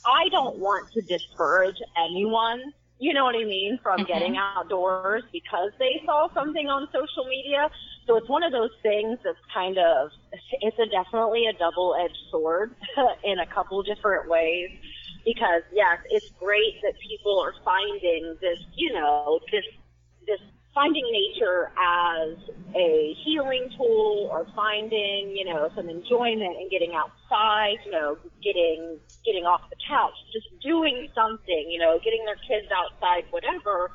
I 0.04 0.28
don't 0.28 0.58
want 0.58 0.92
to 0.92 1.00
discourage 1.02 1.76
anyone, 1.96 2.72
you 2.98 3.12
know 3.12 3.24
what 3.24 3.34
I 3.34 3.44
mean, 3.44 3.78
from 3.82 4.00
mm-hmm. 4.00 4.12
getting 4.12 4.36
outdoors 4.36 5.22
because 5.32 5.70
they 5.78 6.02
saw 6.04 6.28
something 6.34 6.68
on 6.68 6.88
social 6.92 7.24
media. 7.28 7.70
So 8.06 8.16
it's 8.16 8.28
one 8.28 8.42
of 8.42 8.52
those 8.52 8.70
things 8.82 9.18
that's 9.24 9.38
kind 9.52 9.78
of, 9.78 10.10
it's 10.60 10.78
a 10.78 10.86
definitely 10.86 11.46
a 11.46 11.52
double-edged 11.58 12.30
sword 12.30 12.74
in 13.24 13.38
a 13.40 13.46
couple 13.46 13.82
different 13.82 14.28
ways. 14.28 14.70
Because 15.24 15.62
yes, 15.72 15.98
it's 16.10 16.30
great 16.38 16.80
that 16.82 16.94
people 17.00 17.40
are 17.40 17.54
finding 17.64 18.36
this, 18.40 18.60
you 18.76 18.92
know, 18.92 19.40
this, 19.50 19.64
this 20.24 20.38
finding 20.72 21.02
nature 21.10 21.72
as 21.74 22.36
a 22.76 23.16
healing 23.24 23.68
tool 23.76 24.28
or 24.30 24.46
finding, 24.54 25.34
you 25.34 25.44
know, 25.44 25.68
some 25.74 25.88
enjoyment 25.88 26.54
in 26.60 26.68
getting 26.70 26.92
outside, 26.94 27.78
you 27.84 27.90
know, 27.90 28.16
getting, 28.44 29.00
getting 29.24 29.44
off 29.44 29.62
the 29.70 29.76
couch, 29.88 30.14
just 30.32 30.46
doing 30.62 31.08
something, 31.12 31.66
you 31.70 31.80
know, 31.80 31.98
getting 32.04 32.24
their 32.24 32.38
kids 32.46 32.70
outside, 32.70 33.24
whatever. 33.30 33.90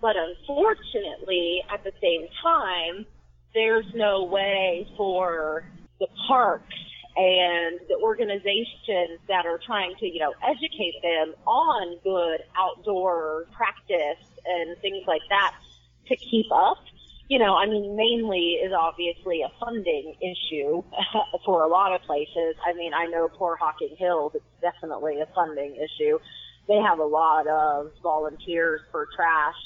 But 0.00 0.14
unfortunately, 0.14 1.64
at 1.72 1.82
the 1.82 1.92
same 2.00 2.28
time, 2.44 3.06
there's 3.54 3.86
no 3.94 4.24
way 4.24 4.86
for 4.96 5.64
the 5.98 6.06
parks 6.28 6.76
and 7.16 7.80
the 7.88 7.96
organizations 8.02 9.18
that 9.28 9.44
are 9.44 9.58
trying 9.64 9.94
to, 9.96 10.06
you 10.06 10.20
know, 10.20 10.32
educate 10.42 10.94
them 11.02 11.34
on 11.46 11.98
good 12.04 12.40
outdoor 12.56 13.46
practice 13.52 14.24
and 14.46 14.78
things 14.80 15.04
like 15.06 15.22
that 15.28 15.54
to 16.06 16.16
keep 16.16 16.46
up. 16.52 16.78
You 17.28 17.38
know, 17.38 17.54
I 17.56 17.66
mean, 17.66 17.96
mainly 17.96 18.58
is 18.62 18.72
obviously 18.72 19.42
a 19.42 19.50
funding 19.60 20.14
issue 20.20 20.82
for 21.44 21.62
a 21.62 21.68
lot 21.68 21.94
of 21.94 22.02
places. 22.02 22.56
I 22.64 22.72
mean, 22.74 22.92
I 22.94 23.06
know 23.06 23.28
poor 23.28 23.56
Hocking 23.56 23.96
Hills, 23.96 24.32
it's 24.34 24.44
definitely 24.60 25.20
a 25.20 25.26
funding 25.34 25.76
issue. 25.76 26.18
They 26.68 26.76
have 26.76 26.98
a 26.98 27.04
lot 27.04 27.46
of 27.46 27.90
volunteers 28.02 28.80
for 28.90 29.08
trash 29.14 29.56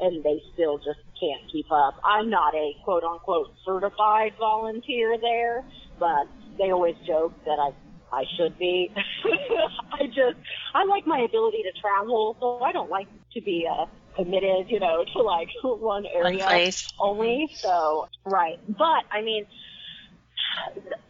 and 0.00 0.22
they 0.22 0.42
still 0.52 0.78
just 0.78 1.00
can't 1.20 1.50
keep 1.50 1.70
up. 1.70 1.94
I'm 2.04 2.30
not 2.30 2.54
a 2.54 2.72
quote 2.84 3.04
unquote 3.04 3.48
certified 3.64 4.32
volunteer 4.38 5.16
there, 5.20 5.64
but 5.98 6.26
they 6.58 6.70
always 6.70 6.94
joke 7.06 7.32
that 7.44 7.58
I 7.58 7.72
I 8.10 8.24
should 8.36 8.58
be. 8.58 8.90
I 9.92 10.06
just 10.06 10.36
I 10.74 10.84
like 10.84 11.06
my 11.06 11.20
ability 11.20 11.62
to 11.62 11.80
travel, 11.80 12.36
so 12.40 12.64
I 12.64 12.72
don't 12.72 12.90
like 12.90 13.08
to 13.34 13.40
be 13.40 13.66
uh, 13.70 13.86
committed, 14.16 14.70
you 14.70 14.80
know, 14.80 15.04
to 15.12 15.22
like 15.22 15.48
one 15.62 16.06
area 16.06 16.44
one 16.44 16.72
only. 17.00 17.48
So 17.54 18.08
right, 18.24 18.58
but 18.66 19.04
I 19.10 19.22
mean. 19.22 19.46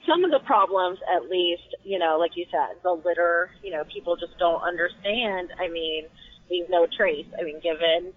Some 0.06 0.24
of 0.24 0.30
the 0.30 0.40
problems, 0.40 0.98
at 1.14 1.30
least, 1.30 1.76
you 1.84 1.98
know, 1.98 2.16
like 2.18 2.32
you 2.34 2.44
said, 2.50 2.80
the 2.82 2.90
litter, 2.90 3.50
you 3.62 3.70
know, 3.70 3.84
people 3.92 4.16
just 4.16 4.36
don't 4.38 4.60
understand. 4.62 5.50
I 5.60 5.68
mean, 5.68 6.06
leave 6.50 6.64
no 6.68 6.86
trace. 6.96 7.26
I 7.38 7.44
mean, 7.44 7.60
given 7.60 8.12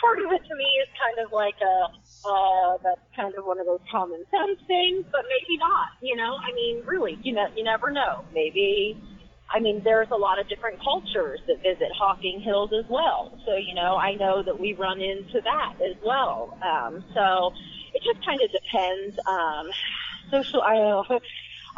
part 0.00 0.18
of 0.18 0.30
it 0.32 0.42
to 0.48 0.54
me 0.56 0.68
is 0.82 0.88
kind 1.00 1.24
of 1.24 1.32
like 1.32 1.56
a 1.62 1.88
uh, 2.26 2.76
that's 2.82 3.00
kind 3.14 3.34
of 3.34 3.44
one 3.44 3.60
of 3.60 3.66
those 3.66 3.80
common 3.90 4.24
sense 4.30 4.58
things, 4.66 5.04
but 5.12 5.22
maybe 5.28 5.58
not. 5.58 5.90
You 6.02 6.16
know, 6.16 6.36
I 6.36 6.52
mean, 6.54 6.82
really, 6.84 7.18
you 7.22 7.32
know, 7.32 7.46
you 7.54 7.62
never 7.62 7.90
know. 7.90 8.24
Maybe, 8.34 9.00
I 9.54 9.60
mean, 9.60 9.82
there's 9.84 10.08
a 10.10 10.16
lot 10.16 10.40
of 10.40 10.48
different 10.48 10.82
cultures 10.82 11.40
that 11.46 11.62
visit 11.62 11.88
Hocking 11.96 12.40
Hills 12.40 12.70
as 12.72 12.84
well. 12.90 13.38
So, 13.46 13.54
you 13.54 13.74
know, 13.74 13.96
I 13.96 14.14
know 14.14 14.42
that 14.42 14.58
we 14.58 14.74
run 14.74 15.00
into 15.00 15.40
that 15.44 15.74
as 15.80 15.96
well. 16.04 16.58
Um, 16.62 17.04
so 17.14 17.52
it 17.94 18.02
just 18.02 18.24
kind 18.26 18.40
of 18.40 18.50
depends. 18.50 19.18
Um, 19.26 19.70
social, 20.30 20.62
I 20.62 20.74
know. 20.74 21.04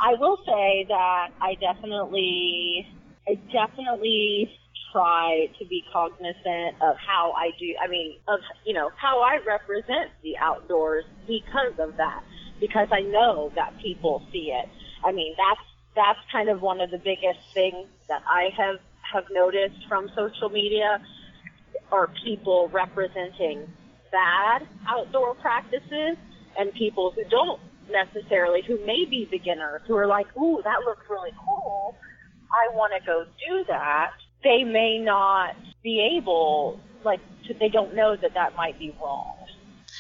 I 0.01 0.15
will 0.15 0.39
say 0.47 0.87
that 0.89 1.31
I 1.41 1.57
definitely, 1.61 2.89
I 3.29 3.35
definitely 3.53 4.51
try 4.93 5.49
to 5.59 5.65
be 5.67 5.85
cognizant 5.93 6.81
of 6.81 6.97
how 6.97 7.33
I 7.37 7.51
do, 7.59 7.75
I 7.83 7.89
mean, 7.89 8.17
of, 8.29 8.41
you 8.65 8.75
know, 8.75 8.91
how 8.97 9.21
I 9.21 9.39
represent 9.47 10.11
the 10.23 10.37
outdoors 10.39 11.05
because 11.27 11.79
of 11.79 11.97
that. 11.97 12.23
Because 12.61 12.89
I 12.91 13.01
know 13.01 13.53
that 13.55 13.75
people 13.81 14.23
see 14.33 14.53
it. 14.53 14.69
I 15.05 15.13
mean, 15.13 15.35
that's, 15.37 15.61
that's 15.95 16.19
kind 16.33 16.49
of 16.49 16.61
one 16.61 16.81
of 16.81 16.91
the 16.91 16.99
biggest 16.99 17.39
things 17.55 17.87
that 18.09 18.23
I 18.29 18.51
have, 18.57 18.77
have 19.13 19.25
noticed 19.31 19.87
from 19.89 20.11
social 20.17 20.49
media 20.49 21.01
are 21.93 22.11
people 22.25 22.69
representing 22.73 23.67
bad 24.11 24.67
outdoor 24.89 25.35
practices 25.37 26.17
and 26.59 26.73
people 26.75 27.13
who 27.13 27.25
don't 27.31 27.61
necessarily, 27.91 28.63
who 28.67 28.85
may 28.85 29.05
be 29.05 29.27
beginners, 29.31 29.83
who 29.87 29.97
are 29.97 30.07
like, 30.07 30.27
ooh, 30.37 30.61
that 30.65 30.81
looks 30.85 31.05
really 31.09 31.33
cool. 31.47 31.97
I 32.53 32.75
want 32.75 32.93
to 32.99 33.07
go 33.07 33.25
do 33.25 33.65
that 33.69 34.13
they 34.45 34.65
may 34.65 34.99
not 34.99 35.57
be 35.83 36.17
able, 36.17 36.81
like, 37.05 37.21
to, 37.47 37.55
they 37.55 37.69
don't 37.69 37.95
know 37.95 38.17
that 38.17 38.35
that 38.35 38.55
might 38.57 38.79
be 38.79 38.95
wrong. 39.03 39.35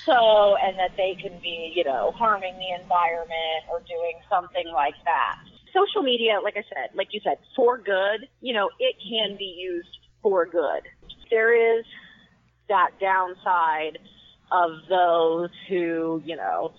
So, 0.05 0.57
and 0.62 0.79
that 0.79 0.92
they 0.96 1.16
can 1.20 1.38
be, 1.40 1.72
you 1.74 1.85
know, 1.85 2.12
harming 2.12 2.55
the 2.55 2.83
environment 2.83 3.64
or 3.70 3.81
doing 3.81 4.20
something 4.31 4.66
like 4.72 4.94
that. 5.05 5.37
Social 5.74 6.03
media, 6.03 6.40
like 6.42 6.57
I 6.57 6.62
said, 6.68 6.90
like 6.94 7.09
you 7.12 7.20
said, 7.22 7.38
for 7.55 7.77
good, 7.79 8.29
you 8.40 8.55
know, 8.55 8.70
it 8.79 8.96
can 9.07 9.37
be 9.37 9.57
used 9.59 9.88
for 10.22 10.46
good. 10.46 10.83
There 11.31 11.79
is 11.79 11.85
that 12.68 12.90
downside 13.01 13.98
of 14.51 14.70
those 14.88 15.51
who, 15.68 16.22
you 16.24 16.37
know, 16.37 16.72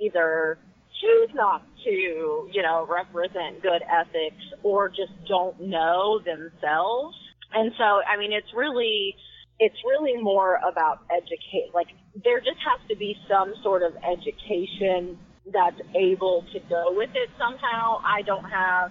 either 0.00 0.58
choose 1.00 1.30
not 1.34 1.62
to, 1.86 2.50
you 2.52 2.62
know, 2.62 2.86
represent 2.90 3.62
good 3.62 3.82
ethics 3.86 4.42
or 4.62 4.88
just 4.88 5.12
don't 5.28 5.58
know 5.60 6.18
themselves. 6.18 7.16
And 7.54 7.72
so, 7.78 8.02
I 8.02 8.18
mean, 8.18 8.32
it's 8.32 8.52
really, 8.54 9.14
it's 9.58 9.76
really 9.86 10.20
more 10.20 10.58
about 10.68 10.98
educate, 11.10 11.72
like 11.72 11.86
there 12.24 12.40
just 12.40 12.58
has 12.66 12.80
to 12.90 12.96
be 12.96 13.16
some 13.28 13.54
sort 13.62 13.82
of 13.82 13.92
education 14.04 15.16
that's 15.52 15.80
able 15.94 16.44
to 16.52 16.58
go 16.68 16.90
with 16.90 17.10
it 17.14 17.30
somehow. 17.38 18.02
I 18.04 18.22
don't 18.22 18.44
have 18.44 18.90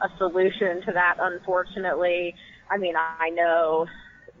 a 0.00 0.08
solution 0.18 0.80
to 0.86 0.92
that, 0.92 1.16
unfortunately. 1.20 2.34
I 2.70 2.78
mean, 2.78 2.94
I 2.96 3.30
know 3.30 3.86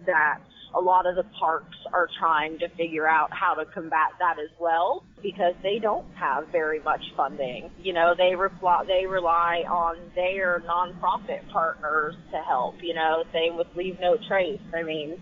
that 0.06 0.38
a 0.74 0.80
lot 0.80 1.06
of 1.06 1.16
the 1.16 1.24
parks 1.38 1.76
are 1.92 2.08
trying 2.18 2.58
to 2.58 2.68
figure 2.76 3.08
out 3.08 3.30
how 3.32 3.54
to 3.54 3.64
combat 3.72 4.12
that 4.18 4.36
as 4.38 4.50
well 4.60 5.04
because 5.22 5.54
they 5.62 5.78
don't 5.80 6.06
have 6.14 6.44
very 6.52 6.80
much 6.82 7.00
funding. 7.16 7.70
You 7.82 7.92
know, 7.92 8.14
they 8.16 8.34
rely 8.34 8.84
they 8.86 9.06
rely 9.06 9.64
on 9.68 9.96
their 10.14 10.62
nonprofit 10.66 11.48
partners 11.52 12.14
to 12.32 12.38
help. 12.38 12.76
You 12.82 12.94
know, 12.94 13.24
same 13.32 13.56
with 13.56 13.68
Leave 13.76 13.98
No 14.00 14.16
Trace. 14.28 14.60
I 14.74 14.82
mean, 14.82 15.20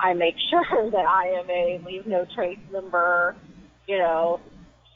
I 0.00 0.14
make 0.14 0.34
sure 0.50 0.90
that 0.90 1.06
I 1.06 1.40
am 1.40 1.50
a 1.50 1.80
Leave 1.86 2.06
No 2.06 2.26
Trace 2.34 2.58
member. 2.72 3.36
You 3.86 3.98
know, 3.98 4.40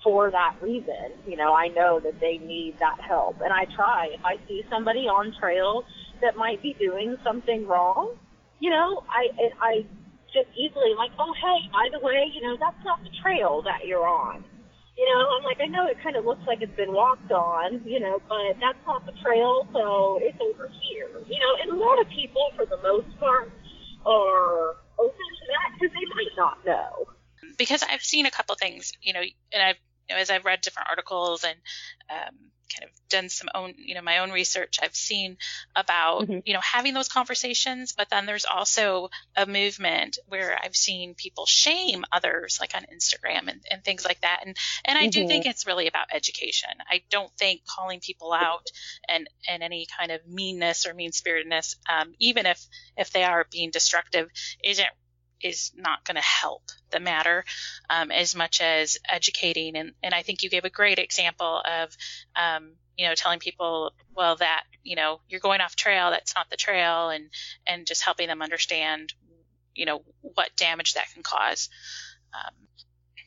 for 0.04 0.30
that 0.30 0.56
reason. 0.60 1.16
You 1.26 1.36
know, 1.36 1.52
I 1.54 1.68
know 1.68 1.98
that 2.04 2.20
they 2.20 2.38
need 2.38 2.76
that 2.78 3.00
help, 3.00 3.40
and 3.40 3.52
I 3.52 3.64
try. 3.74 4.10
If 4.14 4.24
I 4.24 4.36
see 4.46 4.62
somebody 4.70 5.08
on 5.08 5.34
trail 5.40 5.82
that 6.20 6.36
might 6.36 6.62
be 6.62 6.76
doing 6.78 7.16
something 7.24 7.66
wrong, 7.66 8.14
you 8.64 8.70
know, 8.70 9.04
I 9.12 9.28
I 9.60 9.72
just 10.32 10.48
easily 10.56 10.96
like, 10.96 11.12
oh 11.20 11.34
hey, 11.36 11.68
by 11.68 11.92
the 11.92 12.00
way, 12.00 12.32
you 12.32 12.40
know, 12.40 12.56
that's 12.56 12.80
not 12.82 13.04
the 13.04 13.12
trail 13.20 13.60
that 13.68 13.84
you're 13.84 14.08
on. 14.08 14.42
You 14.96 15.04
know, 15.04 15.20
I'm 15.36 15.44
like, 15.44 15.60
I 15.60 15.66
know 15.66 15.86
it 15.86 15.98
kind 16.02 16.16
of 16.16 16.24
looks 16.24 16.40
like 16.46 16.62
it's 16.62 16.74
been 16.76 16.94
walked 16.94 17.30
on, 17.30 17.82
you 17.84 18.00
know, 18.00 18.22
but 18.26 18.56
that's 18.58 18.78
not 18.86 19.04
the 19.04 19.12
trail, 19.22 19.68
so 19.74 20.18
it's 20.22 20.38
over 20.40 20.70
here. 20.88 21.10
You 21.28 21.40
know, 21.40 21.52
and 21.60 21.72
a 21.72 21.76
lot 21.76 22.00
of 22.00 22.08
people, 22.08 22.48
for 22.56 22.64
the 22.64 22.80
most 22.80 23.10
part, 23.20 23.52
are 24.06 24.76
open 24.96 25.26
to 25.36 25.44
that 25.52 25.68
because 25.76 25.92
they 25.92 26.06
might 26.16 26.34
not 26.38 26.64
know. 26.64 27.08
Because 27.58 27.82
I've 27.82 28.02
seen 28.02 28.24
a 28.24 28.30
couple 28.30 28.54
things, 28.54 28.92
you 29.02 29.12
know, 29.12 29.22
and 29.52 29.62
I've 29.62 29.76
you 30.08 30.14
know, 30.14 30.20
as 30.20 30.30
I've 30.30 30.44
read 30.44 30.60
different 30.60 30.88
articles 30.88 31.44
and 31.44 31.56
um, 32.08 32.34
kind 32.78 32.90
of 32.90 33.08
done 33.08 33.28
some 33.28 33.48
own, 33.54 33.74
you 33.76 33.94
know, 33.94 34.02
my 34.02 34.18
own 34.18 34.30
research, 34.30 34.78
I've 34.82 34.94
seen 34.94 35.36
about, 35.76 36.22
mm-hmm. 36.22 36.38
you 36.44 36.54
know, 36.54 36.60
having 36.60 36.94
those 36.94 37.08
conversations. 37.08 37.92
But 37.96 38.10
then 38.10 38.26
there's 38.26 38.44
also 38.44 39.10
a 39.36 39.46
movement 39.46 40.18
where 40.28 40.58
I've 40.62 40.76
seen 40.76 41.14
people 41.14 41.46
shame 41.46 42.04
others, 42.12 42.58
like 42.60 42.74
on 42.74 42.84
Instagram 42.84 43.48
and, 43.48 43.60
and 43.70 43.84
things 43.84 44.04
like 44.04 44.20
that. 44.22 44.40
And 44.44 44.56
and 44.84 44.98
I 44.98 45.02
mm-hmm. 45.02 45.10
do 45.10 45.26
think 45.28 45.46
it's 45.46 45.66
really 45.66 45.88
about 45.88 46.08
education. 46.12 46.70
I 46.88 47.02
don't 47.10 47.32
think 47.32 47.62
calling 47.66 48.00
people 48.00 48.32
out 48.32 48.66
and 49.08 49.28
and 49.48 49.62
any 49.62 49.86
kind 49.98 50.10
of 50.10 50.26
meanness 50.26 50.86
or 50.86 50.94
mean 50.94 51.12
spiritedness, 51.12 51.76
um, 51.88 52.14
even 52.18 52.46
if 52.46 52.66
if 52.96 53.10
they 53.10 53.24
are 53.24 53.46
being 53.50 53.70
destructive, 53.70 54.28
isn't 54.62 54.86
is 55.44 55.72
not 55.76 56.04
going 56.04 56.16
to 56.16 56.22
help 56.22 56.62
the 56.90 56.98
matter 56.98 57.44
um, 57.90 58.10
as 58.10 58.34
much 58.34 58.60
as 58.60 58.98
educating. 59.08 59.76
And, 59.76 59.92
and 60.02 60.14
I 60.14 60.22
think 60.22 60.42
you 60.42 60.48
gave 60.48 60.64
a 60.64 60.70
great 60.70 60.98
example 60.98 61.60
of, 61.60 61.96
um, 62.34 62.72
you 62.96 63.06
know, 63.06 63.14
telling 63.14 63.38
people, 63.38 63.92
well, 64.16 64.36
that, 64.36 64.64
you 64.82 64.96
know, 64.96 65.20
you're 65.28 65.40
going 65.40 65.60
off 65.60 65.76
trail, 65.76 66.10
that's 66.10 66.34
not 66.34 66.48
the 66.48 66.56
trail, 66.56 67.10
and, 67.10 67.28
and 67.66 67.86
just 67.86 68.02
helping 68.02 68.26
them 68.26 68.40
understand, 68.40 69.12
you 69.74 69.84
know, 69.84 70.02
what 70.22 70.56
damage 70.56 70.94
that 70.94 71.12
can 71.12 71.22
cause. 71.22 71.68
Um, 72.32 72.54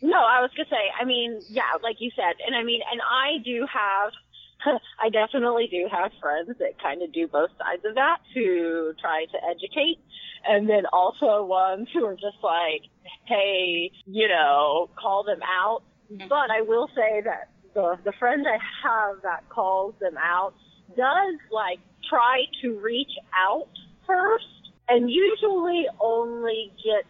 no, 0.01 0.17
I 0.17 0.41
was 0.41 0.51
gonna 0.55 0.69
say, 0.69 0.91
I 0.99 1.05
mean, 1.05 1.39
yeah, 1.49 1.73
like 1.81 1.97
you 1.99 2.11
said, 2.15 2.35
and 2.45 2.55
I 2.55 2.63
mean, 2.63 2.81
and 2.91 3.01
I 3.01 3.43
do 3.43 3.65
have 3.71 4.11
I 4.99 5.09
definitely 5.09 5.67
do 5.69 5.87
have 5.91 6.11
friends 6.21 6.49
that 6.59 6.81
kind 6.81 7.01
of 7.01 7.11
do 7.13 7.27
both 7.27 7.49
sides 7.57 7.83
of 7.85 7.95
that 7.95 8.17
who 8.33 8.93
try 8.99 9.25
to 9.25 9.37
educate. 9.49 9.99
And 10.47 10.69
then 10.69 10.85
also 10.93 11.43
ones 11.43 11.87
who 11.93 12.05
are 12.05 12.15
just 12.15 12.37
like, 12.41 12.83
hey, 13.25 13.91
you 14.05 14.27
know, 14.27 14.89
call 14.97 15.23
them 15.23 15.41
out. 15.43 15.81
Mm-hmm. 16.11 16.27
But 16.27 16.51
I 16.51 16.61
will 16.61 16.87
say 16.95 17.21
that 17.25 17.49
the, 17.73 17.97
the 18.03 18.13
friend 18.13 18.45
I 18.47 18.57
have 18.83 19.21
that 19.23 19.49
calls 19.49 19.93
them 19.99 20.17
out 20.17 20.53
does 20.95 21.35
like 21.51 21.79
try 22.09 22.45
to 22.61 22.79
reach 22.79 23.11
out 23.35 23.67
first 24.05 24.45
and 24.89 25.11
usually 25.11 25.85
only 25.99 26.71
gets 26.77 27.07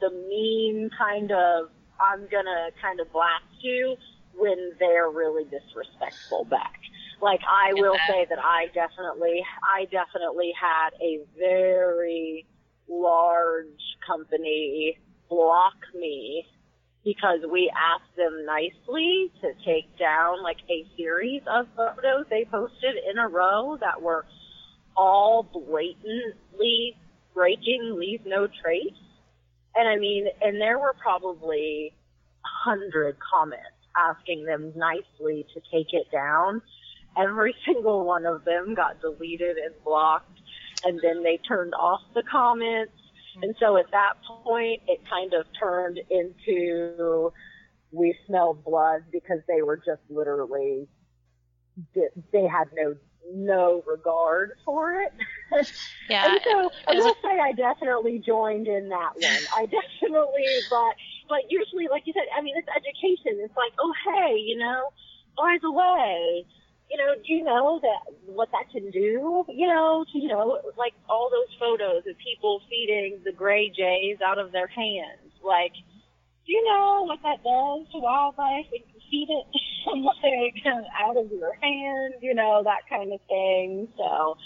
the 0.00 0.10
mean 0.28 0.90
kind 0.98 1.30
of, 1.30 1.68
I'm 2.00 2.26
gonna 2.30 2.70
kind 2.82 2.98
of 3.00 3.12
blast 3.12 3.44
you 3.60 3.96
when 4.36 4.72
they're 4.80 5.10
really 5.10 5.44
disrespectful 5.44 6.44
back. 6.44 6.80
Like 7.22 7.40
I 7.48 7.72
will 7.74 7.96
say 8.08 8.26
that 8.28 8.38
I 8.38 8.66
definitely, 8.74 9.42
I 9.62 9.84
definitely 9.84 10.52
had 10.60 10.90
a 11.00 11.20
very 11.38 12.46
large 12.88 13.66
company 14.06 14.98
block 15.28 15.74
me 15.94 16.46
because 17.04 17.40
we 17.50 17.70
asked 17.76 18.16
them 18.16 18.46
nicely 18.46 19.30
to 19.40 19.52
take 19.64 19.98
down 19.98 20.42
like 20.42 20.56
a 20.70 20.86
series 20.96 21.42
of 21.46 21.66
photos 21.76 22.24
they 22.30 22.46
posted 22.50 22.96
in 23.10 23.18
a 23.18 23.28
row 23.28 23.76
that 23.80 24.00
were 24.00 24.24
all 24.96 25.42
blatantly 25.42 26.96
breaking 27.34 27.96
leave 27.98 28.20
no 28.24 28.46
trace. 28.46 28.92
And 29.74 29.88
I 29.88 29.96
mean, 29.96 30.26
and 30.40 30.60
there 30.60 30.78
were 30.78 30.94
probably 31.02 31.92
a 32.44 32.70
hundred 32.70 33.16
comments 33.18 33.66
asking 33.96 34.44
them 34.44 34.72
nicely 34.76 35.46
to 35.54 35.60
take 35.72 35.92
it 35.92 36.10
down. 36.10 36.62
Every 37.18 37.54
single 37.66 38.04
one 38.04 38.24
of 38.24 38.44
them 38.44 38.74
got 38.74 39.00
deleted 39.00 39.56
and 39.56 39.74
blocked, 39.84 40.38
and 40.84 41.00
then 41.02 41.22
they 41.22 41.38
turned 41.48 41.74
off 41.74 42.00
the 42.14 42.22
comments. 42.30 42.92
And 43.42 43.54
so 43.58 43.76
at 43.76 43.90
that 43.90 44.14
point, 44.44 44.82
it 44.86 45.00
kind 45.08 45.34
of 45.34 45.46
turned 45.58 45.98
into 46.10 47.32
we 47.90 48.14
smelled 48.26 48.64
blood 48.64 49.04
because 49.12 49.38
they 49.48 49.62
were 49.62 49.76
just 49.76 50.02
literally 50.08 50.88
they 51.94 52.46
had 52.46 52.68
no 52.74 52.94
no 53.32 53.82
regard 53.86 54.52
for 54.64 55.00
it. 55.00 55.12
Yeah. 56.10 56.32
and 56.32 56.40
so 56.44 56.70
I 56.88 56.94
will 56.96 57.14
say 57.22 57.38
I 57.40 57.52
definitely 57.52 58.18
joined 58.18 58.66
in 58.66 58.90
that 58.90 59.12
one. 59.14 59.42
I 59.56 59.66
definitely, 59.66 60.44
but 60.68 60.94
but 61.28 61.38
usually, 61.48 61.88
like 61.88 62.02
you 62.06 62.12
said, 62.12 62.28
I 62.36 62.42
mean, 62.42 62.54
it's 62.58 62.68
education. 62.68 63.40
It's 63.40 63.56
like, 63.56 63.72
oh, 63.78 63.92
hey, 64.04 64.36
you 64.36 64.58
know, 64.58 64.90
by 65.36 65.56
the 65.62 65.70
way, 65.72 66.44
you 66.94 67.02
know, 67.02 67.14
do 67.26 67.32
you 67.34 67.42
know 67.42 67.80
that 67.82 68.14
what 68.26 68.50
that 68.52 68.70
can 68.70 68.88
do? 68.92 69.44
You 69.48 69.66
know, 69.66 70.04
you 70.14 70.28
know, 70.28 70.60
like 70.78 70.94
all 71.10 71.28
those 71.28 71.50
photos 71.58 72.06
of 72.06 72.16
people 72.22 72.62
feeding 72.70 73.18
the 73.24 73.32
gray 73.32 73.68
jays 73.68 74.18
out 74.24 74.38
of 74.38 74.52
their 74.52 74.68
hands. 74.68 75.34
Like, 75.42 75.72
do 76.46 76.52
you 76.52 76.62
know 76.62 77.02
what 77.02 77.18
that 77.24 77.42
does 77.42 77.90
to 77.90 77.98
wildlife? 77.98 78.66
You 78.70 78.80
feed 79.10 79.26
it 79.28 79.46
like 79.90 80.86
out 81.02 81.16
of 81.16 81.32
your 81.32 81.54
hand, 81.60 82.14
you 82.20 82.32
know, 82.32 82.62
that 82.62 82.86
kind 82.88 83.12
of 83.12 83.18
thing. 83.28 83.88
So, 83.98 84.36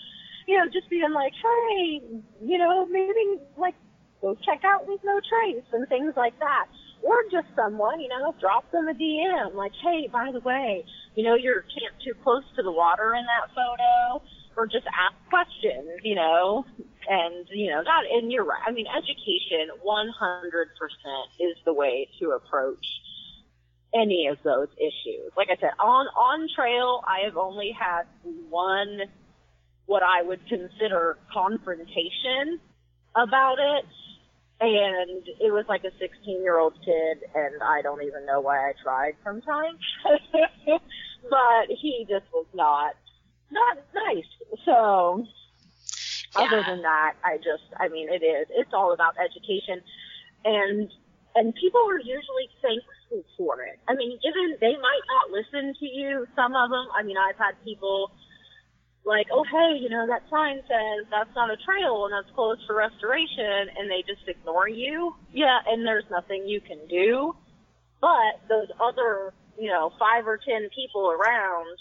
you 0.46 0.56
know, 0.56 0.64
just 0.72 0.88
being 0.88 1.12
like, 1.12 1.34
hey, 1.36 2.00
you 2.42 2.56
know, 2.56 2.86
maybe 2.86 3.42
like 3.58 3.74
go 4.22 4.34
check 4.46 4.62
out 4.64 4.88
Leave 4.88 5.00
No 5.04 5.20
Trace 5.28 5.68
and 5.74 5.86
things 5.88 6.14
like 6.16 6.38
that. 6.38 6.68
Or 7.02 7.22
just 7.30 7.46
someone, 7.54 8.00
you 8.00 8.08
know, 8.08 8.34
drop 8.40 8.70
them 8.72 8.88
a 8.88 8.94
DM 8.94 9.54
like, 9.54 9.72
hey, 9.82 10.08
by 10.12 10.30
the 10.32 10.40
way, 10.40 10.84
you 11.14 11.24
know, 11.24 11.34
you're 11.34 11.62
camped 11.62 12.02
too 12.04 12.14
close 12.22 12.44
to 12.56 12.62
the 12.62 12.72
water 12.72 13.14
in 13.14 13.24
that 13.24 13.54
photo. 13.54 14.22
Or 14.56 14.66
just 14.66 14.86
ask 14.86 15.14
questions, 15.30 16.00
you 16.02 16.16
know, 16.16 16.64
and, 17.08 17.46
you 17.52 17.70
know, 17.70 17.82
that, 17.84 18.02
and 18.10 18.32
you're 18.32 18.44
right. 18.44 18.60
I 18.66 18.72
mean, 18.72 18.86
education 18.88 19.70
100% 19.86 20.64
is 21.38 21.56
the 21.64 21.72
way 21.72 22.08
to 22.18 22.32
approach 22.32 22.84
any 23.94 24.26
of 24.26 24.38
those 24.42 24.66
issues. 24.76 25.30
Like 25.36 25.48
I 25.50 25.56
said, 25.60 25.70
on, 25.78 26.06
on 26.08 26.48
trail, 26.54 27.04
I 27.06 27.24
have 27.24 27.36
only 27.36 27.70
had 27.70 28.02
one, 28.50 29.02
what 29.86 30.02
I 30.02 30.22
would 30.22 30.40
consider 30.48 31.18
confrontation 31.32 32.58
about 33.14 33.58
it 33.60 33.84
and 34.60 35.22
it 35.40 35.52
was 35.52 35.64
like 35.68 35.84
a 35.84 35.90
16 35.98 36.42
year 36.42 36.58
old 36.58 36.74
kid 36.84 37.18
and 37.34 37.62
I 37.62 37.82
don't 37.82 38.02
even 38.02 38.26
know 38.26 38.40
why 38.40 38.58
I 38.58 38.72
tried 38.82 39.14
sometimes. 39.24 39.78
but 40.66 41.66
he 41.80 42.06
just 42.08 42.26
was 42.32 42.46
not, 42.54 42.94
not 43.50 43.78
nice. 43.94 44.58
So 44.64 45.24
yeah. 46.36 46.44
other 46.44 46.64
than 46.66 46.82
that, 46.82 47.14
I 47.24 47.36
just, 47.36 47.70
I 47.78 47.88
mean, 47.88 48.08
it 48.10 48.24
is, 48.24 48.48
it's 48.50 48.72
all 48.72 48.92
about 48.92 49.14
education 49.22 49.80
and, 50.44 50.90
and 51.36 51.54
people 51.54 51.82
are 51.88 52.00
usually 52.00 52.50
thankful 52.60 53.24
for 53.36 53.62
it. 53.62 53.78
I 53.86 53.94
mean, 53.94 54.18
even 54.24 54.56
they 54.60 54.74
might 54.74 55.06
not 55.06 55.30
listen 55.30 55.74
to 55.78 55.86
you, 55.86 56.26
some 56.34 56.56
of 56.56 56.70
them, 56.70 56.86
I 56.98 57.04
mean, 57.04 57.16
I've 57.16 57.38
had 57.38 57.52
people 57.64 58.10
like, 59.08 59.26
oh 59.32 59.42
hey, 59.42 59.80
you 59.80 59.88
know 59.88 60.06
that 60.06 60.22
sign 60.30 60.60
says 60.68 61.06
that's 61.10 61.34
not 61.34 61.50
a 61.50 61.56
trail 61.56 62.04
and 62.04 62.12
that's 62.12 62.32
closed 62.34 62.60
for 62.66 62.76
restoration, 62.76 63.72
and 63.76 63.90
they 63.90 64.04
just 64.06 64.28
ignore 64.28 64.68
you. 64.68 65.16
Yeah, 65.32 65.58
and 65.66 65.86
there's 65.86 66.04
nothing 66.10 66.46
you 66.46 66.60
can 66.60 66.86
do. 66.88 67.34
But 68.00 68.38
those 68.48 68.68
other, 68.78 69.32
you 69.58 69.68
know, 69.68 69.92
five 69.98 70.28
or 70.28 70.36
ten 70.36 70.68
people 70.74 71.10
around 71.10 71.78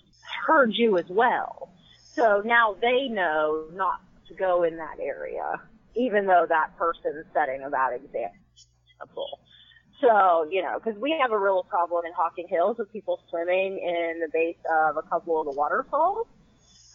heard 0.47 0.71
you 0.73 0.97
as 0.97 1.05
well. 1.09 1.73
So 2.13 2.41
now 2.45 2.75
they 2.81 3.09
know 3.09 3.65
not 3.73 3.99
to 4.29 4.33
go 4.33 4.63
in 4.63 4.77
that 4.77 4.97
area, 4.99 5.61
even 5.95 6.25
though 6.25 6.45
that 6.47 6.77
person's 6.77 7.25
setting 7.33 7.61
a 7.61 7.69
bad 7.69 7.93
example. 7.93 9.39
So, 9.99 10.47
you 10.49 10.61
know, 10.61 10.79
because 10.81 10.99
we 10.99 11.17
have 11.19 11.31
a 11.31 11.37
real 11.37 11.63
problem 11.63 12.05
in 12.05 12.13
Hocking 12.13 12.47
Hills 12.47 12.77
with 12.77 12.91
people 12.93 13.19
swimming 13.29 13.79
in 13.79 14.19
the 14.21 14.29
base 14.31 14.57
of 14.71 14.97
a 14.97 15.01
couple 15.01 15.39
of 15.39 15.45
the 15.45 15.53
waterfalls 15.53 16.27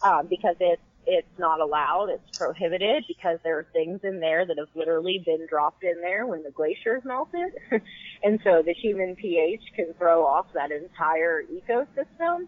um, 0.03 0.27
because 0.27 0.55
it's 0.59 0.81
it's 1.05 1.37
not 1.37 1.59
allowed, 1.59 2.07
it's 2.09 2.37
prohibited 2.37 3.03
because 3.09 3.37
there 3.43 3.59
are 3.59 3.67
things 3.73 3.99
in 4.03 4.21
there 4.21 4.45
that 4.45 4.57
have 4.57 4.69
literally 4.73 5.21
been 5.25 5.45
dropped 5.49 5.83
in 5.83 5.99
there 5.99 6.25
when 6.25 6.43
the 6.43 6.51
glaciers 6.51 7.03
melted, 7.03 7.51
and 8.23 8.39
so 8.43 8.63
the 8.65 8.73
human 8.73 9.15
pH 9.15 9.61
can 9.75 9.93
throw 9.97 10.25
off 10.25 10.45
that 10.53 10.71
entire 10.71 11.43
ecosystem. 11.43 12.47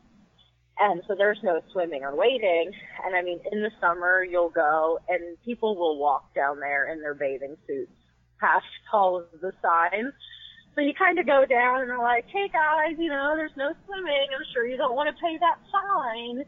And 0.78 1.02
so 1.08 1.16
there's 1.18 1.40
no 1.42 1.62
swimming 1.72 2.04
or 2.04 2.16
wading. 2.16 2.72
And 3.06 3.16
I 3.16 3.22
mean, 3.22 3.40
in 3.50 3.62
the 3.62 3.72
summer, 3.80 4.24
you'll 4.24 4.50
go 4.50 5.00
and 5.08 5.38
people 5.46 5.78
will 5.78 5.98
walk 5.98 6.34
down 6.36 6.60
there 6.60 6.92
in 6.92 7.00
their 7.00 7.14
bathing 7.14 7.56
suits 7.66 7.92
past 8.40 8.66
all 8.92 9.18
of 9.18 9.42
the 9.42 9.54
signs. 9.62 10.14
So 10.76 10.82
you 10.82 10.94
kind 10.94 11.18
of 11.20 11.26
go 11.26 11.46
down 11.46 11.82
and 11.82 11.92
are 11.92 12.04
like, 12.04 12.26
hey 12.28 12.50
guys, 12.52 12.96
you 13.00 13.10
know, 13.10 13.34
there's 13.36 13.56
no 13.56 13.72
swimming. 13.86 14.28
I'm 14.36 14.44
sure 14.54 14.68
you 14.68 14.76
don't 14.76 14.96
want 14.96 15.08
to 15.08 15.22
pay 15.22 15.38
that 15.40 15.58
fine. 15.72 16.44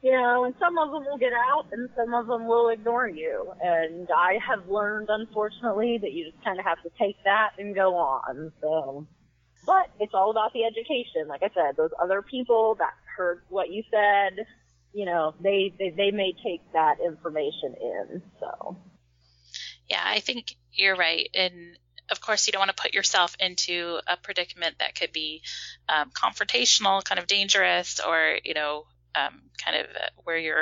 You 0.00 0.12
know, 0.12 0.44
and 0.44 0.54
some 0.60 0.78
of 0.78 0.92
them 0.92 1.04
will 1.04 1.18
get 1.18 1.32
out 1.32 1.66
and 1.72 1.88
some 1.96 2.14
of 2.14 2.28
them 2.28 2.46
will 2.46 2.68
ignore 2.68 3.08
you. 3.08 3.52
And 3.60 4.08
I 4.16 4.38
have 4.46 4.68
learned, 4.68 5.08
unfortunately, 5.10 5.98
that 6.00 6.12
you 6.12 6.30
just 6.30 6.44
kind 6.44 6.60
of 6.60 6.64
have 6.64 6.80
to 6.82 6.90
take 6.98 7.16
that 7.24 7.50
and 7.58 7.74
go 7.74 7.96
on. 7.96 8.52
So, 8.60 9.08
but 9.66 9.90
it's 9.98 10.14
all 10.14 10.30
about 10.30 10.52
the 10.52 10.62
education. 10.64 11.26
Like 11.26 11.42
I 11.42 11.50
said, 11.52 11.76
those 11.76 11.90
other 12.00 12.22
people 12.22 12.76
that 12.78 12.94
heard 13.16 13.42
what 13.48 13.70
you 13.70 13.82
said, 13.90 14.46
you 14.92 15.04
know, 15.04 15.34
they, 15.40 15.74
they, 15.76 15.90
they 15.90 16.10
may 16.12 16.32
take 16.44 16.62
that 16.74 16.98
information 17.04 17.74
in. 17.80 18.22
So. 18.38 18.76
Yeah, 19.90 20.02
I 20.04 20.20
think 20.20 20.54
you're 20.72 20.96
right. 20.96 21.28
And 21.34 21.76
of 22.08 22.20
course, 22.20 22.46
you 22.46 22.52
don't 22.52 22.60
want 22.60 22.74
to 22.74 22.80
put 22.80 22.94
yourself 22.94 23.36
into 23.40 23.98
a 24.06 24.16
predicament 24.16 24.76
that 24.78 24.94
could 24.94 25.12
be 25.12 25.42
um, 25.88 26.10
confrontational, 26.10 27.04
kind 27.04 27.18
of 27.18 27.26
dangerous, 27.26 28.00
or, 28.06 28.38
you 28.44 28.54
know, 28.54 28.86
um, 29.14 29.42
kind 29.62 29.76
of 29.76 29.86
uh, 29.86 30.08
where 30.24 30.38
you 30.38 30.54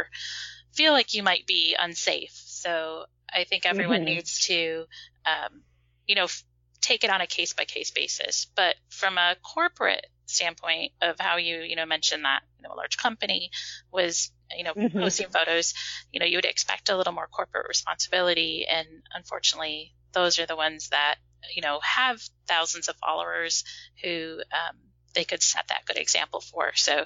feel 0.73 0.93
like 0.93 1.15
you 1.15 1.23
might 1.23 1.47
be 1.47 1.77
unsafe. 1.79 2.33
So 2.33 3.07
I 3.33 3.45
think 3.45 3.67
everyone 3.67 3.99
mm-hmm. 3.99 4.17
needs 4.17 4.47
to, 4.47 4.85
um, 5.25 5.63
you 6.07 6.15
know, 6.15 6.25
f- 6.25 6.45
take 6.81 7.03
it 7.05 7.11
on 7.11 7.21
a 7.21 7.27
case 7.27 7.53
by 7.53 7.65
case 7.65 7.91
basis. 7.91 8.47
But 8.55 8.77
from 8.89 9.19
a 9.19 9.37
corporate 9.43 10.07
standpoint 10.27 10.93
of 11.01 11.17
how 11.19 11.37
you, 11.37 11.61
you 11.61 11.77
know, 11.77 11.87
mentioned 11.87 12.25
that, 12.25 12.41
you 12.59 12.69
know, 12.69 12.75
a 12.75 12.77
large 12.77 12.97
company 12.97 13.51
was, 13.93 14.31
you 14.57 14.65
know, 14.65 14.75
mm-hmm. 14.75 14.99
posting 14.99 15.29
photos, 15.29 15.75
you 16.13 16.21
know, 16.21 16.27
you 16.27 16.37
would 16.37 16.45
expect 16.45 16.89
a 16.89 16.97
little 16.97 17.13
more 17.13 17.27
corporate 17.27 17.67
responsibility. 17.69 18.67
And 18.69 18.87
unfortunately, 19.15 19.95
those 20.13 20.39
are 20.39 20.47
the 20.47 20.57
ones 20.57 20.91
that, 20.91 21.17
you 21.55 21.63
know, 21.63 21.81
have 21.83 22.21
thousands 22.47 22.89
of 22.89 22.97
followers 22.97 23.65
who, 24.03 24.41
um, 24.53 24.77
they 25.17 25.25
could 25.25 25.43
set 25.43 25.67
that 25.69 25.85
good 25.87 25.97
example 25.97 26.41
for. 26.41 26.71
So 26.75 27.05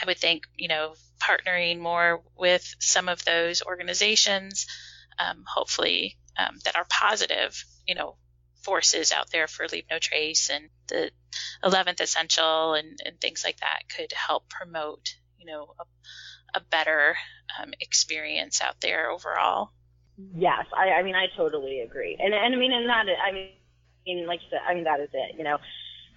I 0.00 0.06
would 0.06 0.18
think, 0.18 0.48
you 0.56 0.66
know, 0.66 0.94
partnering 1.22 1.78
more 1.78 2.22
with 2.36 2.74
some 2.80 3.08
of 3.08 3.24
those 3.24 3.62
organizations, 3.62 4.66
um, 5.18 5.44
hopefully, 5.46 6.16
um, 6.36 6.58
that 6.64 6.76
are 6.76 6.86
positive, 6.90 7.64
you 7.86 7.94
know, 7.94 8.16
forces 8.62 9.12
out 9.12 9.30
there 9.30 9.46
for 9.46 9.68
Leave 9.68 9.84
No 9.90 9.98
Trace 9.98 10.50
and 10.50 10.70
the 10.88 11.10
11th 11.62 12.00
Essential 12.00 12.74
and, 12.74 12.98
and 13.04 13.20
things 13.20 13.44
like 13.44 13.60
that 13.60 13.82
could 13.94 14.12
help 14.12 14.48
promote, 14.48 15.14
you 15.38 15.46
know, 15.46 15.74
a, 15.78 16.58
a 16.58 16.60
better 16.60 17.14
um, 17.60 17.72
experience 17.80 18.60
out 18.60 18.80
there 18.80 19.10
overall. 19.10 19.70
Yes, 20.34 20.66
I, 20.76 20.90
I 20.90 21.02
mean, 21.02 21.14
I 21.14 21.26
totally 21.36 21.80
agree. 21.80 22.16
And, 22.18 22.32
and 22.32 22.54
I 22.54 22.58
mean, 22.58 22.72
and 22.72 22.88
that, 22.88 23.06
I 23.24 23.32
mean, 23.32 24.26
like 24.26 24.40
you 24.42 24.48
said, 24.50 24.60
I 24.66 24.74
mean, 24.74 24.84
that 24.84 25.00
is 25.00 25.10
it, 25.12 25.36
you 25.36 25.44
know. 25.44 25.58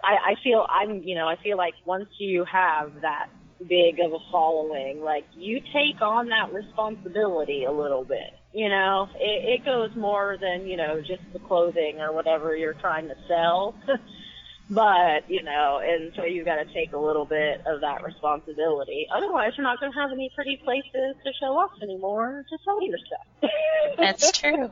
I, 0.04 0.32
I 0.32 0.36
feel 0.44 0.66
I'm, 0.70 1.04
you 1.04 1.16
know, 1.16 1.28
I 1.28 1.36
feel 1.42 1.58
like 1.58 1.74
once 1.86 2.10
you 2.20 2.46
have 2.46 3.02
that 3.02 3.30
big 3.68 4.00
of 4.00 4.14
a 4.14 4.20
following, 4.32 5.02
like 5.02 5.26
you 5.36 5.60
take 5.74 6.02
on 6.02 6.30
that 6.30 6.54
responsibility 6.54 7.66
a 7.66 7.72
little 7.72 8.04
bit. 8.04 8.34
You 8.54 8.70
know, 8.70 9.10
it, 9.16 9.60
it 9.62 9.66
goes 9.66 9.96
more 9.96 10.38
than, 10.40 10.68
you 10.68 10.78
know, 10.78 11.00
just 11.02 11.22
the 11.34 11.40
clothing 11.40 12.00
or 12.00 12.14
whatever 12.14 12.56
you're 12.56 12.74
trying 12.74 13.08
to 13.08 13.16
sell. 13.28 13.76
but, 14.70 15.30
you 15.30 15.44
know, 15.44 15.82
and 15.84 16.12
so 16.16 16.24
you've 16.24 16.46
got 16.46 16.56
to 16.56 16.74
take 16.74 16.94
a 16.94 16.98
little 16.98 17.26
bit 17.26 17.62
of 17.66 17.82
that 17.82 18.04
responsibility. 18.04 19.08
Otherwise, 19.14 19.54
you're 19.58 19.64
not 19.64 19.80
going 19.80 19.92
to 19.92 20.00
have 20.00 20.12
any 20.12 20.32
pretty 20.36 20.60
places 20.64 21.16
to 21.24 21.32
show 21.40 21.58
off 21.58 21.72
anymore 21.82 22.46
to 22.50 22.58
sell 22.64 22.82
your 22.82 22.98
stuff. 22.98 23.52
That's 23.98 24.32
true. 24.32 24.72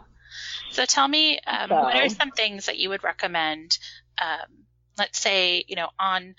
So 0.71 0.85
tell 0.85 1.07
me, 1.07 1.39
um, 1.47 1.69
so, 1.69 1.75
what 1.75 1.95
are 1.95 2.09
some 2.09 2.31
things 2.31 2.65
that 2.65 2.77
you 2.77 2.89
would 2.89 3.03
recommend 3.03 3.77
um, 4.21 4.64
let's 4.97 5.19
say, 5.19 5.63
you 5.67 5.75
know, 5.75 5.89
on 5.99 6.35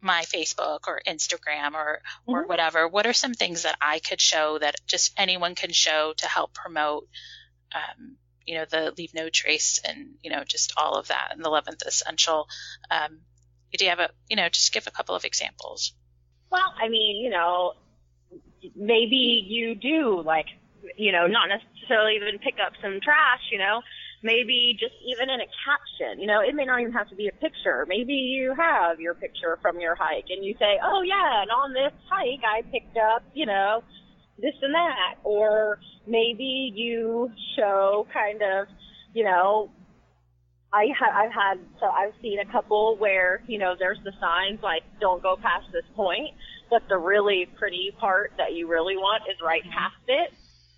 my 0.00 0.22
Facebook 0.22 0.88
or 0.88 1.00
Instagram 1.06 1.74
or 1.74 2.02
or 2.26 2.40
mm-hmm. 2.40 2.48
whatever, 2.48 2.88
what 2.88 3.06
are 3.06 3.12
some 3.12 3.34
things 3.34 3.62
that 3.62 3.76
I 3.80 4.00
could 4.00 4.20
show 4.20 4.58
that 4.58 4.76
just 4.86 5.12
anyone 5.16 5.54
can 5.54 5.72
show 5.72 6.12
to 6.16 6.26
help 6.26 6.52
promote 6.54 7.08
um, 7.74 8.16
you 8.46 8.56
know, 8.56 8.64
the 8.68 8.92
leave 8.96 9.14
no 9.14 9.28
trace 9.28 9.80
and, 9.84 10.14
you 10.22 10.30
know, 10.30 10.44
just 10.44 10.72
all 10.76 10.94
of 10.94 11.08
that 11.08 11.28
and 11.32 11.44
the 11.44 11.48
11th 11.48 11.86
essential. 11.86 12.48
Um, 12.90 13.20
do 13.76 13.84
you 13.84 13.90
have 13.90 14.00
a, 14.00 14.10
you 14.28 14.36
know, 14.36 14.48
just 14.48 14.72
give 14.72 14.86
a 14.86 14.90
couple 14.90 15.14
of 15.14 15.24
examples? 15.24 15.94
Well, 16.50 16.74
I 16.80 16.88
mean, 16.88 17.22
you 17.22 17.30
know, 17.30 17.74
maybe 18.76 19.44
you 19.46 19.74
do 19.74 20.22
like, 20.22 20.46
you 20.96 21.12
know, 21.12 21.26
not 21.26 21.48
necessarily 21.48 22.16
even 22.16 22.38
pick 22.38 22.56
up 22.64 22.72
some 22.82 23.00
trash, 23.02 23.40
you 23.50 23.58
know, 23.58 23.80
maybe 24.22 24.76
just 24.78 24.94
even 25.04 25.28
in 25.28 25.40
a 25.40 25.50
caption. 25.66 26.20
You 26.20 26.26
know, 26.26 26.40
it 26.40 26.54
may 26.54 26.64
not 26.64 26.80
even 26.80 26.92
have 26.92 27.08
to 27.10 27.16
be 27.16 27.28
a 27.28 27.32
picture. 27.32 27.84
Maybe 27.88 28.14
you 28.14 28.54
have 28.56 29.00
your 29.00 29.14
picture 29.14 29.58
from 29.60 29.80
your 29.80 29.94
hike 29.94 30.26
and 30.30 30.44
you 30.44 30.54
say, 30.58 30.78
oh 30.82 31.02
yeah, 31.02 31.42
and 31.42 31.50
on 31.50 31.72
this 31.72 31.92
hike 32.08 32.42
I 32.46 32.62
picked 32.70 32.96
up, 32.96 33.22
you 33.34 33.46
know, 33.46 33.82
this 34.38 34.54
and 34.62 34.74
that. 34.74 35.16
Or 35.24 35.78
maybe 36.06 36.72
you 36.74 37.30
show 37.56 38.06
kind 38.12 38.42
of, 38.42 38.68
you 39.12 39.24
know, 39.24 39.70
I 40.72 40.86
ha- 40.98 41.12
I've 41.12 41.32
had, 41.32 41.58
so 41.80 41.86
I've 41.86 42.14
seen 42.22 42.38
a 42.38 42.50
couple 42.50 42.96
where, 42.96 43.42
you 43.46 43.58
know, 43.58 43.74
there's 43.78 43.98
the 44.04 44.12
signs 44.20 44.60
like, 44.62 44.82
don't 45.00 45.22
go 45.22 45.36
past 45.36 45.66
this 45.72 45.84
point, 45.94 46.30
but 46.70 46.82
the 46.88 46.96
really 46.96 47.46
pretty 47.58 47.92
part 48.00 48.32
that 48.38 48.54
you 48.54 48.68
really 48.68 48.96
want 48.96 49.24
is 49.28 49.36
right 49.44 49.62
past 49.64 50.00
it. 50.08 50.32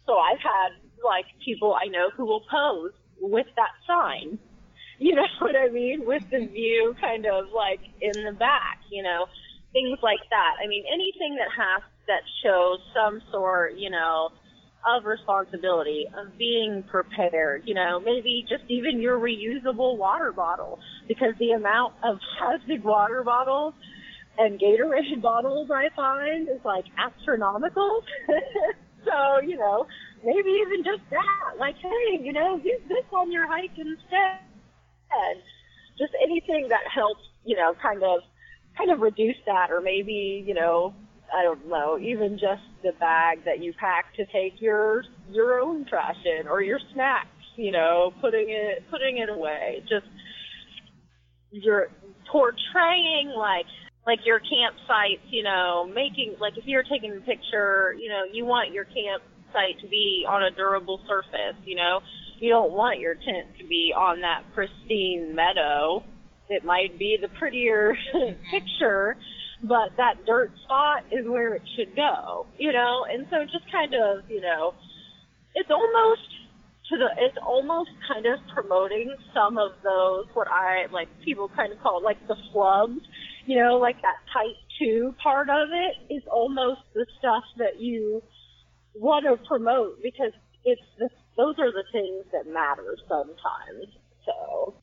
So 0.06 0.18
I've 0.18 0.40
had 0.40 0.70
like 1.04 1.26
people 1.44 1.76
I 1.80 1.86
know 1.86 2.10
who 2.16 2.24
will 2.24 2.42
pose 2.50 2.92
with 3.30 3.46
that 3.56 3.72
sign. 3.86 4.38
You 4.98 5.14
know 5.14 5.26
what 5.40 5.56
I 5.56 5.68
mean? 5.68 6.06
With 6.06 6.22
the 6.30 6.46
view 6.46 6.94
kind 7.00 7.26
of 7.26 7.46
like 7.54 7.80
in 8.00 8.24
the 8.24 8.32
back, 8.32 8.78
you 8.90 9.02
know, 9.02 9.26
things 9.72 9.98
like 10.02 10.22
that. 10.30 10.54
I 10.62 10.68
mean, 10.68 10.84
anything 10.92 11.36
that 11.36 11.50
has, 11.56 11.82
that 12.06 12.22
shows 12.42 12.78
some 12.94 13.20
sort, 13.32 13.74
you 13.76 13.90
know, 13.90 14.30
of 14.86 15.04
responsibility, 15.04 16.06
of 16.16 16.36
being 16.36 16.84
prepared, 16.90 17.62
you 17.64 17.74
know, 17.74 18.00
maybe 18.00 18.44
just 18.48 18.64
even 18.68 19.00
your 19.00 19.18
reusable 19.18 19.96
water 19.96 20.30
bottle, 20.30 20.78
because 21.08 21.32
the 21.38 21.52
amount 21.52 21.94
of 22.04 22.18
plastic 22.38 22.84
water 22.84 23.22
bottles 23.24 23.74
and 24.38 24.60
Gatorade 24.60 25.22
bottles 25.22 25.70
I 25.70 25.88
find 25.96 26.48
is 26.48 26.60
like 26.64 26.84
astronomical. 26.98 28.02
so, 29.04 29.40
you 29.42 29.56
know, 29.56 29.86
maybe 30.24 30.50
even 30.50 30.84
just 30.84 31.02
that. 31.10 31.58
Like, 31.58 31.76
hey, 31.76 32.22
you 32.22 32.32
know, 32.32 32.56
use 32.56 32.80
this 32.88 33.04
on 33.12 33.30
your 33.30 33.46
hike 33.46 33.76
instead. 33.76 34.40
Just 35.98 36.12
anything 36.22 36.68
that 36.70 36.82
helps, 36.92 37.22
you 37.44 37.56
know, 37.56 37.74
kind 37.80 38.02
of, 38.02 38.20
kind 38.76 38.90
of 38.90 39.00
reduce 39.00 39.36
that, 39.46 39.70
or 39.70 39.80
maybe, 39.80 40.44
you 40.46 40.54
know, 40.54 40.94
I 41.32 41.42
don't 41.42 41.68
know, 41.68 41.98
even 41.98 42.38
just 42.38 42.62
the 42.82 42.92
bag 42.98 43.44
that 43.44 43.62
you 43.62 43.72
pack 43.78 44.14
to 44.16 44.26
take 44.26 44.60
your 44.60 45.04
your 45.30 45.60
own 45.60 45.84
trash 45.86 46.16
in, 46.24 46.48
or 46.48 46.62
your 46.62 46.78
snacks, 46.92 47.28
you 47.56 47.70
know, 47.70 48.12
putting 48.20 48.50
it 48.50 48.84
putting 48.90 49.18
it 49.18 49.28
away. 49.28 49.82
Just 49.88 50.06
you're 51.50 51.88
portraying 52.30 53.32
like 53.36 53.66
like 54.06 54.20
your 54.24 54.40
campsites, 54.40 55.24
you 55.30 55.42
know, 55.42 55.88
making 55.92 56.36
like 56.40 56.58
if 56.58 56.66
you're 56.66 56.84
taking 56.84 57.12
a 57.16 57.20
picture, 57.20 57.94
you 57.98 58.08
know, 58.08 58.24
you 58.30 58.44
want 58.44 58.72
your 58.72 58.84
camp 58.84 59.22
site 59.54 59.80
to 59.80 59.88
be 59.88 60.26
on 60.28 60.42
a 60.42 60.50
durable 60.50 61.00
surface, 61.08 61.56
you 61.64 61.76
know. 61.76 62.00
You 62.40 62.50
don't 62.50 62.72
want 62.72 62.98
your 63.00 63.14
tent 63.14 63.56
to 63.58 63.66
be 63.66 63.94
on 63.96 64.20
that 64.20 64.42
pristine 64.52 65.34
meadow. 65.34 66.02
It 66.50 66.64
might 66.64 66.98
be 66.98 67.16
the 67.20 67.28
prettier 67.38 67.96
picture, 68.50 69.16
but 69.62 69.96
that 69.96 70.26
dirt 70.26 70.50
spot 70.64 71.04
is 71.10 71.26
where 71.26 71.54
it 71.54 71.62
should 71.76 71.96
go, 71.96 72.46
you 72.58 72.72
know? 72.72 73.06
And 73.08 73.26
so 73.30 73.44
just 73.44 73.70
kind 73.72 73.94
of, 73.94 74.28
you 74.28 74.40
know, 74.40 74.74
it's 75.54 75.70
almost 75.70 76.28
to 76.90 76.98
the, 76.98 77.08
it's 77.16 77.38
almost 77.40 77.90
kind 78.12 78.26
of 78.26 78.40
promoting 78.52 79.14
some 79.32 79.56
of 79.56 79.72
those, 79.82 80.26
what 80.34 80.48
I, 80.48 80.86
like, 80.92 81.08
people 81.24 81.48
kind 81.56 81.72
of 81.72 81.80
call 81.80 82.02
like 82.02 82.18
the 82.28 82.36
flubs, 82.52 83.00
you 83.46 83.56
know, 83.56 83.78
like 83.78 83.96
that 84.02 84.20
type 84.34 84.56
two 84.78 85.14
part 85.22 85.48
of 85.48 85.68
it 85.72 86.12
is 86.12 86.22
almost 86.30 86.80
the 86.94 87.06
stuff 87.18 87.44
that 87.58 87.80
you 87.80 88.22
want 88.94 89.24
to 89.26 89.36
promote 89.46 90.02
because 90.02 90.32
it's 90.64 90.82
the, 90.98 91.08
those 91.36 91.58
are 91.58 91.70
the 91.70 91.84
things 91.92 92.24
that 92.32 92.46
matter 92.46 92.96
sometimes. 93.08 93.92
So, 94.24 94.74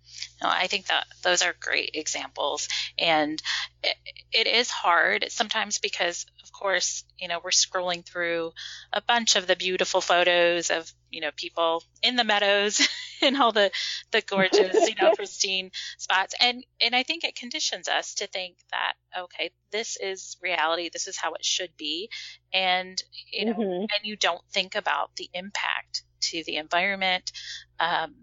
no, 0.43 0.49
I 0.49 0.67
think 0.67 0.85
that 0.87 1.05
those 1.23 1.41
are 1.41 1.55
great 1.59 1.91
examples, 1.95 2.67
and 2.99 3.41
it, 3.83 3.95
it 4.31 4.47
is 4.47 4.69
hard 4.69 5.25
sometimes 5.29 5.79
because, 5.79 6.27
of 6.43 6.51
course, 6.51 7.03
you 7.17 7.27
know, 7.27 7.39
we're 7.43 7.49
scrolling 7.49 8.05
through 8.05 8.51
a 8.93 9.01
bunch 9.01 9.35
of 9.35 9.47
the 9.47 9.55
beautiful 9.55 9.99
photos 9.99 10.69
of 10.69 10.93
you 11.09 11.21
know 11.21 11.31
people 11.35 11.83
in 12.03 12.15
the 12.17 12.23
meadows 12.23 12.87
and 13.25 13.37
all 13.37 13.51
the 13.51 13.71
the 14.11 14.21
gorgeous, 14.21 14.89
you 14.89 14.95
know, 15.01 15.11
pristine 15.15 15.71
spots, 15.97 16.35
and 16.39 16.63
and 16.79 16.95
I 16.95 17.03
think 17.03 17.23
it 17.23 17.35
conditions 17.35 17.87
us 17.87 18.15
to 18.15 18.27
think 18.27 18.57
that 18.71 18.93
okay, 19.17 19.51
this 19.71 19.97
is 19.97 20.37
reality, 20.41 20.89
this 20.91 21.07
is 21.07 21.17
how 21.17 21.33
it 21.33 21.45
should 21.45 21.75
be, 21.77 22.09
and 22.53 23.01
you 23.31 23.45
know, 23.45 23.53
mm-hmm. 23.53 23.81
and 23.81 24.03
you 24.03 24.15
don't 24.15 24.43
think 24.51 24.75
about 24.75 25.15
the 25.15 25.29
impact 25.33 26.03
to 26.21 26.43
the 26.45 26.57
environment. 26.57 27.31
Um, 27.79 28.15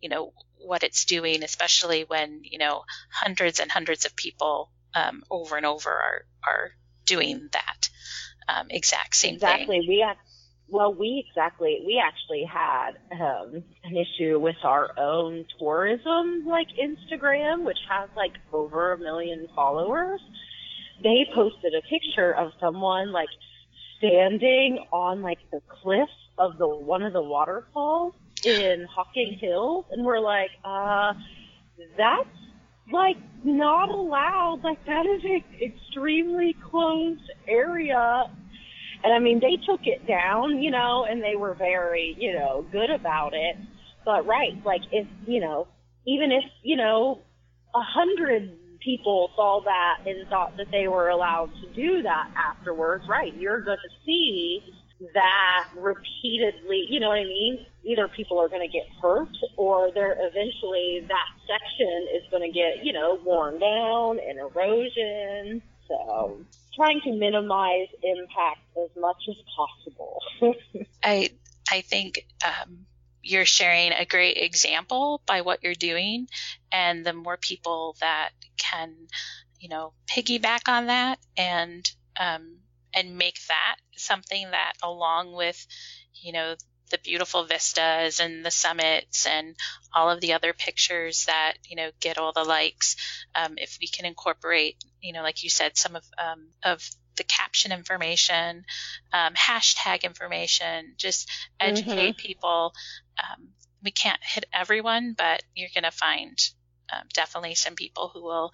you 0.00 0.08
know 0.08 0.32
what 0.58 0.82
it's 0.82 1.04
doing, 1.04 1.42
especially 1.42 2.04
when 2.04 2.40
you 2.44 2.58
know 2.58 2.82
hundreds 3.10 3.60
and 3.60 3.70
hundreds 3.70 4.04
of 4.04 4.16
people 4.16 4.70
um, 4.94 5.22
over 5.30 5.56
and 5.56 5.66
over 5.66 5.90
are 5.90 6.24
are 6.46 6.70
doing 7.06 7.48
that 7.52 7.90
um, 8.48 8.66
exact 8.70 9.16
same 9.16 9.34
exactly. 9.34 9.66
thing. 9.66 9.76
Exactly. 9.76 9.96
We 9.96 10.00
have, 10.00 10.16
well, 10.70 10.94
we 10.94 11.24
exactly 11.28 11.82
we 11.86 12.02
actually 12.04 12.44
had 12.44 12.92
um, 13.12 13.62
an 13.84 13.96
issue 13.96 14.38
with 14.38 14.56
our 14.62 14.98
own 14.98 15.44
tourism, 15.58 16.44
like 16.46 16.68
Instagram, 16.80 17.64
which 17.64 17.78
has 17.88 18.08
like 18.16 18.32
over 18.52 18.92
a 18.92 18.98
million 18.98 19.48
followers. 19.54 20.20
They 21.02 21.26
posted 21.34 21.74
a 21.74 21.82
picture 21.82 22.34
of 22.34 22.52
someone 22.60 23.12
like 23.12 23.28
standing 23.98 24.84
on 24.92 25.22
like 25.22 25.38
the 25.50 25.60
cliff 25.82 26.08
of 26.38 26.58
the 26.58 26.68
one 26.68 27.02
of 27.02 27.12
the 27.12 27.22
waterfalls 27.22 28.14
in 28.44 28.86
Hocking 28.90 29.38
Hills, 29.40 29.84
and 29.90 30.04
we're 30.04 30.20
like, 30.20 30.50
uh, 30.64 31.12
that's 31.96 32.28
like 32.92 33.16
not 33.44 33.90
allowed. 33.90 34.60
Like 34.62 34.84
that 34.86 35.06
is 35.06 35.22
an 35.24 35.42
extremely 35.62 36.56
closed 36.70 37.30
area. 37.48 38.30
And 39.02 39.14
I 39.14 39.18
mean, 39.18 39.40
they 39.40 39.56
took 39.66 39.86
it 39.86 40.06
down, 40.06 40.62
you 40.62 40.70
know, 40.70 41.06
and 41.08 41.22
they 41.22 41.36
were 41.36 41.54
very, 41.54 42.16
you 42.18 42.34
know, 42.34 42.66
good 42.70 42.90
about 42.90 43.32
it. 43.34 43.56
But 44.04 44.26
right, 44.26 44.54
like 44.64 44.82
if, 44.92 45.06
you 45.26 45.40
know, 45.40 45.68
even 46.06 46.32
if, 46.32 46.44
you 46.62 46.76
know, 46.76 47.20
a 47.74 47.82
hundred 47.82 48.56
people 48.84 49.30
saw 49.36 49.62
that 49.64 50.06
and 50.06 50.28
thought 50.28 50.56
that 50.56 50.66
they 50.70 50.88
were 50.88 51.08
allowed 51.08 51.50
to 51.62 51.68
do 51.74 52.02
that 52.02 52.30
afterwards, 52.36 53.04
right, 53.08 53.34
you're 53.36 53.62
going 53.62 53.78
to 53.78 54.04
see 54.04 54.62
that 55.14 55.68
repeatedly, 55.76 56.84
you 56.88 57.00
know 57.00 57.08
what 57.08 57.18
I 57.18 57.24
mean? 57.24 57.64
Either 57.84 58.08
people 58.08 58.38
are 58.38 58.48
going 58.48 58.66
to 58.66 58.72
get 58.72 58.86
hurt 59.00 59.34
or 59.56 59.90
they're 59.94 60.16
eventually 60.18 61.06
that 61.08 61.28
section 61.46 62.06
is 62.14 62.22
going 62.30 62.42
to 62.42 62.52
get, 62.52 62.84
you 62.84 62.92
know, 62.92 63.18
worn 63.24 63.58
down 63.58 64.18
and 64.18 64.38
erosion. 64.38 65.62
So 65.90 66.40
trying 66.76 67.00
to 67.02 67.12
minimize 67.12 67.88
impact 68.02 68.60
as 68.82 68.90
much 68.96 69.16
as 69.28 69.36
possible. 69.56 70.22
I 71.02 71.30
I 71.70 71.80
think 71.80 72.26
um, 72.46 72.86
you're 73.22 73.44
sharing 73.44 73.92
a 73.92 74.06
great 74.06 74.36
example 74.36 75.20
by 75.26 75.40
what 75.40 75.62
you're 75.62 75.74
doing, 75.74 76.28
and 76.70 77.04
the 77.04 77.12
more 77.12 77.36
people 77.36 77.96
that 78.00 78.30
can, 78.56 78.94
you 79.58 79.68
know, 79.68 79.92
piggyback 80.06 80.68
on 80.68 80.86
that 80.86 81.18
and 81.36 81.90
um, 82.18 82.58
and 82.94 83.18
make 83.18 83.38
that 83.48 83.76
something 83.96 84.50
that 84.52 84.74
along 84.82 85.32
with 85.32 85.66
you 86.14 86.32
know 86.32 86.54
the 86.90 86.98
beautiful 86.98 87.44
vistas 87.44 88.20
and 88.20 88.44
the 88.44 88.50
summits 88.50 89.26
and 89.26 89.56
all 89.94 90.10
of 90.10 90.20
the 90.20 90.32
other 90.32 90.52
pictures 90.52 91.24
that 91.26 91.54
you 91.68 91.76
know 91.76 91.90
get 92.00 92.18
all 92.18 92.32
the 92.32 92.44
likes. 92.44 92.96
Um, 93.34 93.54
if 93.56 93.78
we 93.80 93.86
can 93.86 94.04
incorporate 94.04 94.84
you 95.00 95.12
know 95.12 95.22
like 95.22 95.42
you 95.42 95.50
said 95.50 95.76
some 95.76 95.96
of 95.96 96.04
um, 96.18 96.48
of 96.62 96.88
the 97.16 97.24
caption 97.24 97.72
information 97.72 98.64
um, 99.12 99.34
hashtag 99.34 100.04
information 100.04 100.94
just 100.96 101.30
educate 101.58 102.16
mm-hmm. 102.16 102.26
people. 102.26 102.72
Um, 103.18 103.48
we 103.82 103.90
can't 103.90 104.22
hit 104.22 104.44
everyone 104.52 105.14
but 105.16 105.42
you're 105.54 105.70
going 105.74 105.84
to 105.84 105.90
find 105.90 106.38
um, 106.92 107.04
definitely 107.12 107.54
some 107.54 107.76
people 107.76 108.10
who 108.12 108.22
will 108.22 108.52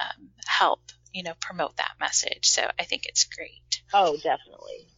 um, 0.00 0.30
help 0.46 0.80
you 1.12 1.22
know 1.22 1.34
promote 1.40 1.76
that 1.76 1.92
message. 1.98 2.48
So 2.48 2.68
i 2.78 2.84
think 2.84 3.06
it's 3.06 3.24
great. 3.24 3.82
Oh 3.92 4.16
definitely 4.16 4.89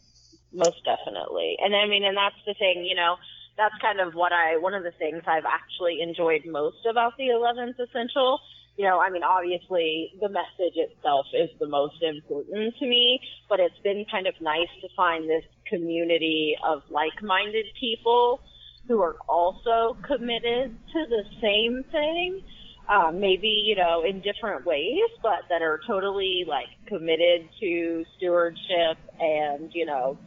most 0.52 0.84
definitely. 0.84 1.56
And 1.60 1.74
i 1.74 1.86
mean 1.86 2.04
and 2.04 2.16
that's 2.16 2.40
the 2.46 2.54
thing 2.54 2.84
you 2.84 2.94
know 2.94 3.16
that's 3.56 3.74
kind 3.80 4.00
of 4.00 4.14
what 4.14 4.32
i 4.32 4.56
one 4.56 4.74
of 4.74 4.82
the 4.82 4.92
things 4.98 5.22
i've 5.26 5.44
actually 5.44 6.00
enjoyed 6.00 6.42
most 6.46 6.86
about 6.88 7.16
the 7.16 7.28
11th 7.28 7.78
essential. 7.78 8.40
You 8.76 8.84
know 8.86 9.00
i 9.00 9.10
mean 9.10 9.22
obviously 9.22 10.12
the 10.20 10.28
message 10.28 10.76
itself 10.76 11.26
is 11.34 11.50
the 11.60 11.68
most 11.68 12.02
important 12.02 12.74
to 12.78 12.86
me 12.86 13.20
but 13.48 13.60
it's 13.60 13.78
been 13.84 14.04
kind 14.10 14.26
of 14.26 14.34
nice 14.40 14.72
to 14.80 14.88
find 14.96 15.28
this 15.28 15.44
community 15.68 16.56
of 16.64 16.82
like-minded 16.90 17.66
people 17.78 18.40
who 18.88 19.00
are 19.00 19.16
also 19.28 19.96
committed 20.06 20.76
to 20.92 21.06
the 21.08 21.24
same 21.40 21.84
thing 21.92 22.42
um, 22.88 23.20
maybe 23.20 23.48
you 23.48 23.76
know 23.76 24.02
in 24.04 24.20
different 24.20 24.66
ways, 24.66 25.08
but 25.22 25.42
that 25.48 25.62
are 25.62 25.80
totally 25.86 26.44
like 26.46 26.68
committed 26.86 27.48
to 27.60 28.04
stewardship 28.16 28.98
and 29.20 29.70
you 29.72 29.86
know 29.86 30.18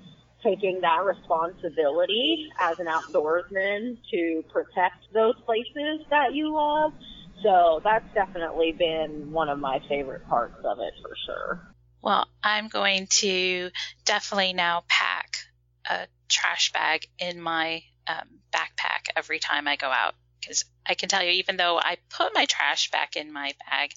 taking 0.45 0.79
that 0.81 1.03
responsibility 1.03 2.47
as 2.61 2.77
an 2.79 2.85
outdoorsman 2.85 3.97
to 4.11 4.43
protect 4.53 5.11
those 5.13 5.35
places 5.45 6.05
that 6.09 6.33
you 6.33 6.53
love. 6.53 6.93
So 7.43 7.81
that's 7.83 8.05
definitely 8.13 8.73
been 8.77 9.31
one 9.31 9.49
of 9.49 9.59
my 9.59 9.79
favorite 9.89 10.27
parts 10.29 10.57
of 10.63 10.77
it 10.79 10.93
for 11.01 11.15
sure. 11.25 11.75
Well, 12.01 12.27
I'm 12.43 12.67
going 12.67 13.07
to 13.07 13.71
definitely 14.05 14.53
now 14.53 14.83
pack 14.87 15.37
a 15.89 16.07
trash 16.29 16.71
bag 16.71 17.07
in 17.19 17.41
my 17.41 17.81
um, 18.07 18.39
backpack 18.53 19.07
every 19.15 19.39
time 19.39 19.67
I 19.67 19.75
go 19.75 19.87
out 19.87 20.13
because 20.45 20.65
I 20.85 20.93
can 20.93 21.09
tell 21.09 21.23
you, 21.23 21.31
even 21.31 21.57
though 21.57 21.79
I 21.79 21.97
put 22.09 22.33
my 22.33 22.45
trash 22.45 22.91
back 22.91 23.15
in 23.15 23.33
my 23.33 23.53
bag, 23.69 23.91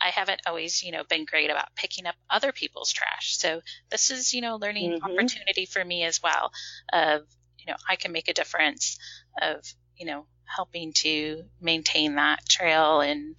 I 0.00 0.08
haven't 0.08 0.42
always, 0.46 0.82
you 0.82 0.90
know, 0.90 1.04
been 1.04 1.24
great 1.24 1.50
about 1.50 1.74
picking 1.76 2.06
up 2.06 2.16
other 2.28 2.50
people's 2.50 2.92
trash. 2.92 3.36
So 3.38 3.60
this 3.90 4.10
is, 4.10 4.34
you 4.34 4.40
know, 4.40 4.56
learning 4.56 4.92
mm-hmm. 4.92 5.04
opportunity 5.04 5.66
for 5.66 5.84
me 5.84 6.04
as 6.04 6.20
well. 6.22 6.50
Of, 6.92 7.22
you 7.58 7.66
know, 7.66 7.76
I 7.88 7.96
can 7.96 8.12
make 8.12 8.28
a 8.28 8.34
difference. 8.34 8.98
Of, 9.40 9.64
you 9.96 10.06
know, 10.06 10.26
helping 10.44 10.92
to 10.92 11.44
maintain 11.60 12.16
that 12.16 12.48
trail 12.48 13.00
and 13.00 13.36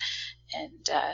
and 0.56 0.90
uh, 0.90 1.14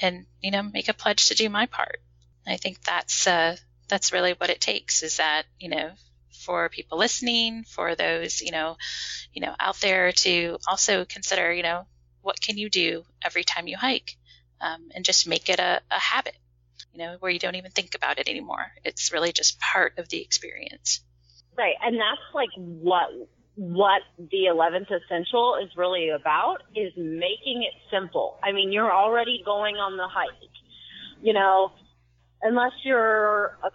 and 0.00 0.26
you 0.40 0.50
know, 0.50 0.62
make 0.62 0.88
a 0.88 0.94
pledge 0.94 1.28
to 1.28 1.34
do 1.34 1.48
my 1.48 1.66
part. 1.66 2.00
I 2.46 2.56
think 2.56 2.82
that's 2.82 3.26
uh, 3.26 3.56
that's 3.88 4.12
really 4.12 4.32
what 4.32 4.50
it 4.50 4.60
takes. 4.60 5.02
Is 5.02 5.18
that 5.18 5.44
you 5.60 5.68
know 5.68 5.92
for 6.48 6.68
people 6.68 6.98
listening, 6.98 7.64
for 7.64 7.94
those, 7.94 8.40
you 8.40 8.52
know, 8.52 8.76
you 9.38 9.46
know, 9.46 9.54
out 9.60 9.80
there 9.80 10.10
to 10.10 10.58
also 10.66 11.04
consider, 11.04 11.52
you 11.52 11.62
know, 11.62 11.86
what 12.22 12.40
can 12.40 12.58
you 12.58 12.68
do 12.68 13.04
every 13.22 13.44
time 13.44 13.68
you 13.68 13.76
hike, 13.76 14.16
um, 14.60 14.88
and 14.92 15.04
just 15.04 15.28
make 15.28 15.48
it 15.48 15.60
a, 15.60 15.80
a 15.92 15.98
habit, 16.00 16.36
you 16.92 16.98
know, 16.98 17.16
where 17.20 17.30
you 17.30 17.38
don't 17.38 17.54
even 17.54 17.70
think 17.70 17.94
about 17.94 18.18
it 18.18 18.28
anymore. 18.28 18.66
It's 18.82 19.12
really 19.12 19.30
just 19.30 19.60
part 19.60 19.96
of 19.96 20.08
the 20.08 20.20
experience. 20.20 21.04
Right, 21.56 21.76
and 21.80 21.94
that's 21.94 22.34
like 22.34 22.48
what 22.56 23.10
what 23.54 24.02
the 24.18 24.46
11th 24.52 24.90
essential 24.90 25.56
is 25.62 25.70
really 25.76 26.08
about 26.08 26.58
is 26.74 26.92
making 26.96 27.62
it 27.62 27.74
simple. 27.92 28.38
I 28.42 28.50
mean, 28.50 28.72
you're 28.72 28.92
already 28.92 29.42
going 29.44 29.76
on 29.76 29.96
the 29.96 30.08
hike. 30.08 30.50
You 31.22 31.32
know, 31.32 31.70
unless 32.42 32.72
you're 32.82 33.56
a 33.62 33.70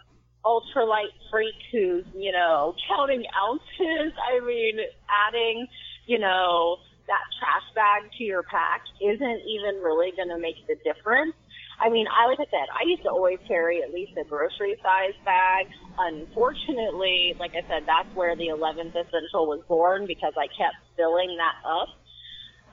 ultralight 0.46 1.14
freak 1.32 1.56
who's, 1.72 2.06
you 2.16 2.32
know, 2.32 2.76
counting 2.88 3.24
ounces. 3.36 4.14
I 4.20 4.40
mean, 4.46 4.78
adding, 5.10 5.68
you 6.06 6.20
know, 6.20 6.78
that 7.08 7.24
trash 7.40 7.68
bag 7.76 8.12
to 8.18 8.24
your 8.24 8.44
pack 8.44 8.82
isn't 9.02 9.42
even 9.48 9.82
really 9.84 10.12
going 10.16 10.30
to 10.30 10.40
make 10.40 10.56
the 10.68 10.76
difference. 10.84 11.36
I 11.82 11.90
mean, 11.90 12.06
I 12.08 12.28
like 12.28 12.40
I 12.40 12.48
said, 12.48 12.70
I 12.72 12.88
used 12.88 13.04
to 13.04 13.10
always 13.10 13.40
carry 13.48 13.82
at 13.82 13.94
least 13.94 14.14
a 14.16 14.24
grocery 14.24 14.78
size 14.82 15.18
bag. 15.26 15.68
Unfortunately, 15.98 17.36
like 17.40 17.52
I 17.52 17.66
said, 17.68 17.84
that's 17.88 18.08
where 18.16 18.36
the 18.36 18.54
11th 18.54 18.96
essential 18.96 19.48
was 19.48 19.62
born 19.68 20.06
because 20.08 20.34
I 20.38 20.48
kept 20.48 20.78
filling 20.96 21.36
that 21.38 21.58
up. 21.66 21.90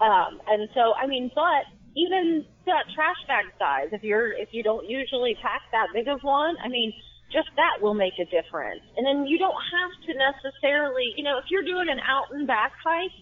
Um, 0.00 0.40
and 0.46 0.68
so, 0.74 0.94
I 0.94 1.06
mean, 1.06 1.30
but 1.34 1.64
even 1.96 2.44
that 2.66 2.84
trash 2.94 3.18
bag 3.26 3.46
size. 3.58 3.88
If 3.92 4.02
you're 4.02 4.32
if 4.32 4.50
you 4.52 4.62
don't 4.62 4.88
usually 4.88 5.36
pack 5.42 5.62
that 5.72 5.88
big 5.92 6.08
of 6.08 6.20
one, 6.22 6.56
I 6.62 6.68
mean, 6.68 6.92
just 7.32 7.48
that 7.56 7.80
will 7.80 7.94
make 7.94 8.14
a 8.18 8.26
difference. 8.26 8.82
And 8.96 9.06
then 9.06 9.26
you 9.26 9.38
don't 9.38 9.54
have 9.54 9.92
to 10.06 10.12
necessarily, 10.14 11.14
you 11.16 11.24
know, 11.24 11.38
if 11.38 11.44
you're 11.50 11.64
doing 11.64 11.88
an 11.88 12.00
out 12.02 12.34
and 12.34 12.46
back 12.46 12.72
hike, 12.82 13.14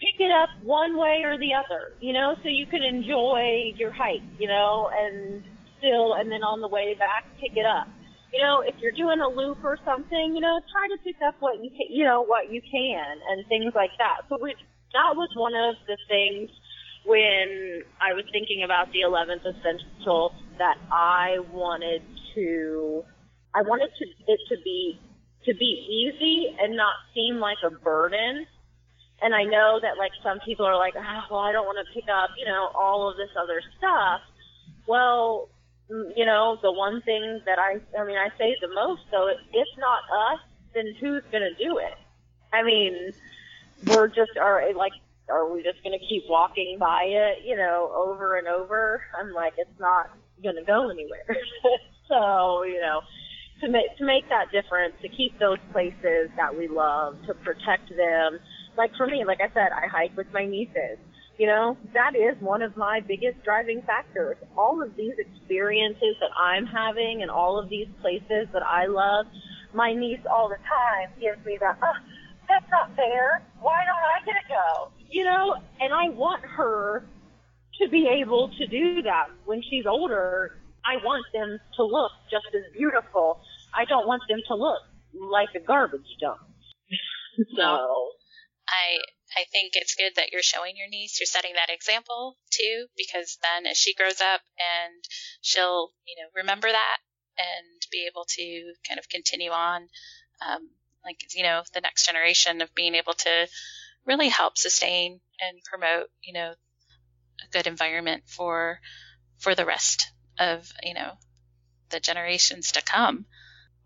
pick 0.00 0.20
it 0.20 0.32
up 0.32 0.48
one 0.62 0.96
way 0.96 1.22
or 1.24 1.38
the 1.38 1.52
other, 1.54 1.96
you 2.00 2.12
know, 2.12 2.34
so 2.42 2.48
you 2.48 2.66
can 2.66 2.82
enjoy 2.82 3.72
your 3.76 3.92
hike, 3.92 4.24
you 4.38 4.48
know, 4.48 4.90
and 4.92 5.44
still, 5.78 6.14
and 6.14 6.30
then 6.32 6.42
on 6.42 6.60
the 6.60 6.68
way 6.68 6.94
back, 6.98 7.24
pick 7.40 7.56
it 7.56 7.66
up. 7.66 7.88
You 8.32 8.42
know, 8.42 8.64
if 8.66 8.74
you're 8.82 8.96
doing 8.96 9.20
a 9.20 9.28
loop 9.28 9.62
or 9.62 9.78
something, 9.84 10.34
you 10.34 10.40
know, 10.40 10.58
try 10.72 10.88
to 10.90 10.98
pick 11.04 11.16
up 11.22 11.36
what 11.38 11.62
you 11.62 11.70
can, 11.70 11.86
you 11.88 12.04
know, 12.04 12.24
what 12.24 12.50
you 12.50 12.60
can 12.60 13.06
and 13.30 13.46
things 13.46 13.72
like 13.76 13.94
that. 13.98 14.26
So 14.28 14.38
we, 14.42 14.56
that 14.92 15.14
was 15.14 15.30
one 15.36 15.54
of 15.54 15.76
the 15.86 15.96
things 16.08 16.50
when 17.06 17.84
I 18.00 18.14
was 18.14 18.24
thinking 18.32 18.64
about 18.64 18.90
the 18.90 19.06
11th 19.06 19.44
essential 19.44 20.34
that 20.58 20.78
I 20.90 21.38
wanted 21.52 22.02
to, 22.34 23.04
I 23.54 23.62
wanted 23.62 23.90
to, 23.98 24.04
it 24.32 24.40
to 24.48 24.56
be, 24.62 24.98
to 25.46 25.54
be 25.54 25.64
easy 25.64 26.56
and 26.60 26.76
not 26.76 26.94
seem 27.14 27.36
like 27.36 27.58
a 27.64 27.70
burden 27.70 28.46
and 29.22 29.34
I 29.34 29.44
know 29.44 29.78
that 29.80 29.96
like 29.96 30.12
some 30.22 30.38
people 30.44 30.66
are 30.66 30.76
like, 30.76 30.94
oh, 30.96 31.20
well, 31.30 31.40
I 31.40 31.52
don't 31.52 31.64
want 31.64 31.78
to 31.86 31.94
pick 31.94 32.08
up, 32.10 32.30
you 32.36 32.44
know, 32.44 32.70
all 32.74 33.08
of 33.10 33.16
this 33.16 33.30
other 33.40 33.62
stuff. 33.78 34.20
Well, 34.86 35.48
you 35.88 36.26
know, 36.26 36.58
the 36.62 36.72
one 36.72 37.00
thing 37.02 37.40
that 37.46 37.58
I, 37.58 37.80
I 37.98 38.04
mean, 38.04 38.18
I 38.18 38.28
say 38.38 38.56
the 38.60 38.68
most 38.68 39.02
though, 39.10 39.28
if 39.28 39.68
not 39.78 40.00
us, 40.30 40.40
then 40.74 40.94
who's 41.00 41.22
going 41.30 41.42
to 41.42 41.54
do 41.54 41.78
it? 41.78 41.94
I 42.52 42.62
mean, 42.62 43.12
we're 43.86 44.08
just, 44.08 44.36
are 44.40 44.72
like, 44.74 44.92
are 45.28 45.50
we 45.50 45.62
just 45.62 45.82
going 45.82 45.98
to 45.98 46.06
keep 46.06 46.24
walking 46.28 46.76
by 46.78 47.04
it, 47.04 47.44
you 47.44 47.56
know, 47.56 47.90
over 47.94 48.36
and 48.36 48.46
over? 48.46 49.02
I'm 49.18 49.32
like, 49.32 49.54
it's 49.56 49.80
not 49.80 50.10
going 50.42 50.56
to 50.56 50.64
go 50.64 50.90
anywhere. 50.90 51.36
so, 52.08 52.64
you 52.64 52.80
know, 52.80 53.00
to 53.60 53.68
make, 53.68 53.96
to 53.98 54.04
make 54.04 54.28
that 54.28 54.50
difference, 54.52 54.94
to 55.02 55.08
keep 55.08 55.38
those 55.38 55.58
places 55.72 56.30
that 56.36 56.56
we 56.56 56.68
love, 56.68 57.16
to 57.26 57.34
protect 57.34 57.88
them, 57.96 58.38
like 58.76 58.90
for 58.96 59.06
me, 59.06 59.24
like 59.24 59.40
I 59.40 59.52
said, 59.54 59.70
I 59.72 59.86
hike 59.86 60.16
with 60.16 60.26
my 60.32 60.44
nieces. 60.44 60.98
You 61.38 61.48
know, 61.48 61.76
that 61.94 62.14
is 62.14 62.40
one 62.40 62.62
of 62.62 62.76
my 62.76 63.00
biggest 63.00 63.42
driving 63.42 63.82
factors. 63.82 64.36
All 64.56 64.82
of 64.82 64.94
these 64.96 65.14
experiences 65.18 66.14
that 66.20 66.30
I'm 66.40 66.64
having 66.64 67.22
and 67.22 67.30
all 67.30 67.58
of 67.58 67.68
these 67.68 67.88
places 68.00 68.46
that 68.52 68.62
I 68.62 68.86
love, 68.86 69.26
my 69.72 69.92
niece 69.94 70.20
all 70.30 70.48
the 70.48 70.58
time 70.62 71.10
gives 71.20 71.44
me 71.44 71.58
that, 71.60 71.78
oh, 71.82 71.92
that's 72.48 72.66
not 72.70 72.94
fair. 72.94 73.42
Why 73.60 73.82
don't 73.84 73.96
I 73.96 74.24
get 74.24 74.34
to 74.42 74.48
go? 74.48 74.92
You 75.10 75.24
know, 75.24 75.56
and 75.80 75.92
I 75.92 76.10
want 76.10 76.44
her 76.44 77.04
to 77.80 77.88
be 77.88 78.06
able 78.06 78.50
to 78.56 78.66
do 78.66 79.02
that 79.02 79.26
when 79.44 79.60
she's 79.68 79.86
older. 79.86 80.56
I 80.84 80.96
want 81.02 81.24
them 81.32 81.58
to 81.76 81.84
look 81.84 82.12
just 82.30 82.46
as 82.54 82.72
beautiful. 82.72 83.40
I 83.74 83.84
don't 83.84 84.06
want 84.06 84.22
them 84.28 84.40
to 84.48 84.54
look 84.54 84.80
like 85.14 85.48
a 85.54 85.60
garbage 85.60 86.16
dump. 86.20 86.40
so 87.56 88.10
I 88.68 88.98
I 89.36 89.44
think 89.50 89.72
it's 89.74 89.94
good 89.94 90.12
that 90.16 90.30
you're 90.30 90.42
showing 90.42 90.76
your 90.76 90.88
niece, 90.88 91.18
you're 91.18 91.26
setting 91.26 91.54
that 91.54 91.72
example 91.72 92.36
too, 92.50 92.86
because 92.96 93.38
then 93.42 93.66
as 93.66 93.76
she 93.76 93.94
grows 93.94 94.20
up 94.20 94.42
and 94.58 95.02
she'll, 95.40 95.90
you 96.06 96.14
know, 96.16 96.28
remember 96.36 96.68
that 96.70 96.98
and 97.36 97.82
be 97.90 98.06
able 98.08 98.24
to 98.28 98.74
kind 98.86 99.00
of 99.00 99.08
continue 99.08 99.50
on, 99.50 99.88
um, 100.46 100.70
like, 101.04 101.18
you 101.34 101.42
know, 101.42 101.62
the 101.72 101.80
next 101.80 102.06
generation 102.06 102.60
of 102.60 102.74
being 102.74 102.94
able 102.94 103.14
to 103.14 103.48
really 104.06 104.28
help 104.28 104.56
sustain 104.56 105.20
and 105.40 105.58
promote, 105.64 106.08
you 106.22 106.32
know, 106.32 106.54
a 107.42 107.50
good 107.50 107.66
environment 107.66 108.22
for, 108.26 108.78
for 109.38 109.54
the 109.54 109.66
rest 109.66 110.12
of, 110.38 110.72
you 110.82 110.94
know, 110.94 111.12
the 111.90 112.00
generations 112.00 112.72
to 112.72 112.82
come. 112.82 113.26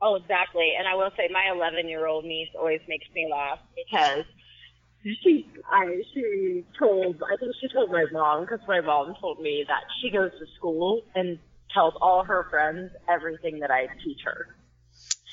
Oh, 0.00 0.14
exactly. 0.14 0.72
And 0.78 0.86
I 0.86 0.94
will 0.94 1.10
say 1.16 1.28
my 1.30 1.50
11 1.54 1.88
year 1.88 2.06
old 2.06 2.24
niece 2.24 2.48
always 2.58 2.80
makes 2.88 3.06
me 3.14 3.28
laugh 3.30 3.58
because 3.74 4.24
she 5.22 5.48
I 5.70 6.02
she 6.12 6.64
told 6.78 7.22
I 7.22 7.36
think 7.36 7.52
she 7.60 7.68
told 7.72 7.90
my 7.90 8.04
mom 8.12 8.42
because 8.42 8.60
my 8.66 8.80
mom 8.80 9.14
told 9.20 9.40
me 9.40 9.64
that 9.66 9.82
she 10.00 10.10
goes 10.10 10.30
to 10.32 10.46
school 10.56 11.02
and 11.14 11.38
tells 11.72 11.94
all 12.00 12.24
her 12.24 12.46
friends 12.50 12.90
everything 13.08 13.60
that 13.60 13.70
I 13.70 13.86
teach 14.04 14.20
her. 14.24 14.46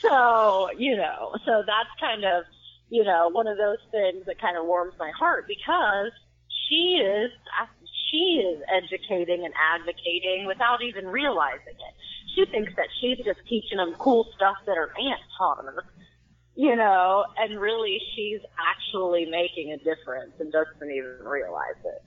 So 0.02 0.70
you 0.78 0.96
know, 0.96 1.36
so 1.46 1.64
that's 1.66 1.90
kind 2.00 2.24
of 2.26 2.46
you 2.90 3.04
know 3.04 3.30
one 3.32 3.48
of 3.48 3.58
those 3.58 3.82
things 3.92 4.26
that 4.26 4.40
kind 4.40 4.58
of 4.58 4.66
warms 4.66 4.94
my 5.00 5.12
heart 5.18 5.46
because 5.48 6.12
she 6.68 7.02
is 7.04 7.32
she 8.12 8.42
is 8.44 8.62
educating 8.70 9.46
and 9.46 9.54
advocating 9.54 10.46
without 10.46 10.82
even 10.84 11.08
realizing 11.08 11.76
it. 11.76 11.94
She 12.36 12.46
thinks 12.52 12.74
that 12.76 12.88
she's 13.00 13.18
just 13.18 13.40
teaching 13.48 13.78
them 13.78 13.96
cool 13.98 14.28
stuff 14.36 14.58
that 14.66 14.76
her 14.76 14.92
aunt 14.98 15.22
taught 15.38 15.64
her 15.64 15.86
you 16.56 16.76
know, 16.76 17.26
and 17.38 17.60
really 17.60 18.02
she's 18.16 18.40
actually 18.58 19.26
making 19.26 19.74
a 19.74 19.78
difference 19.78 20.32
and 20.40 20.52
doesn't 20.52 20.90
even 20.90 21.18
realize 21.22 21.76
it. 21.84 22.04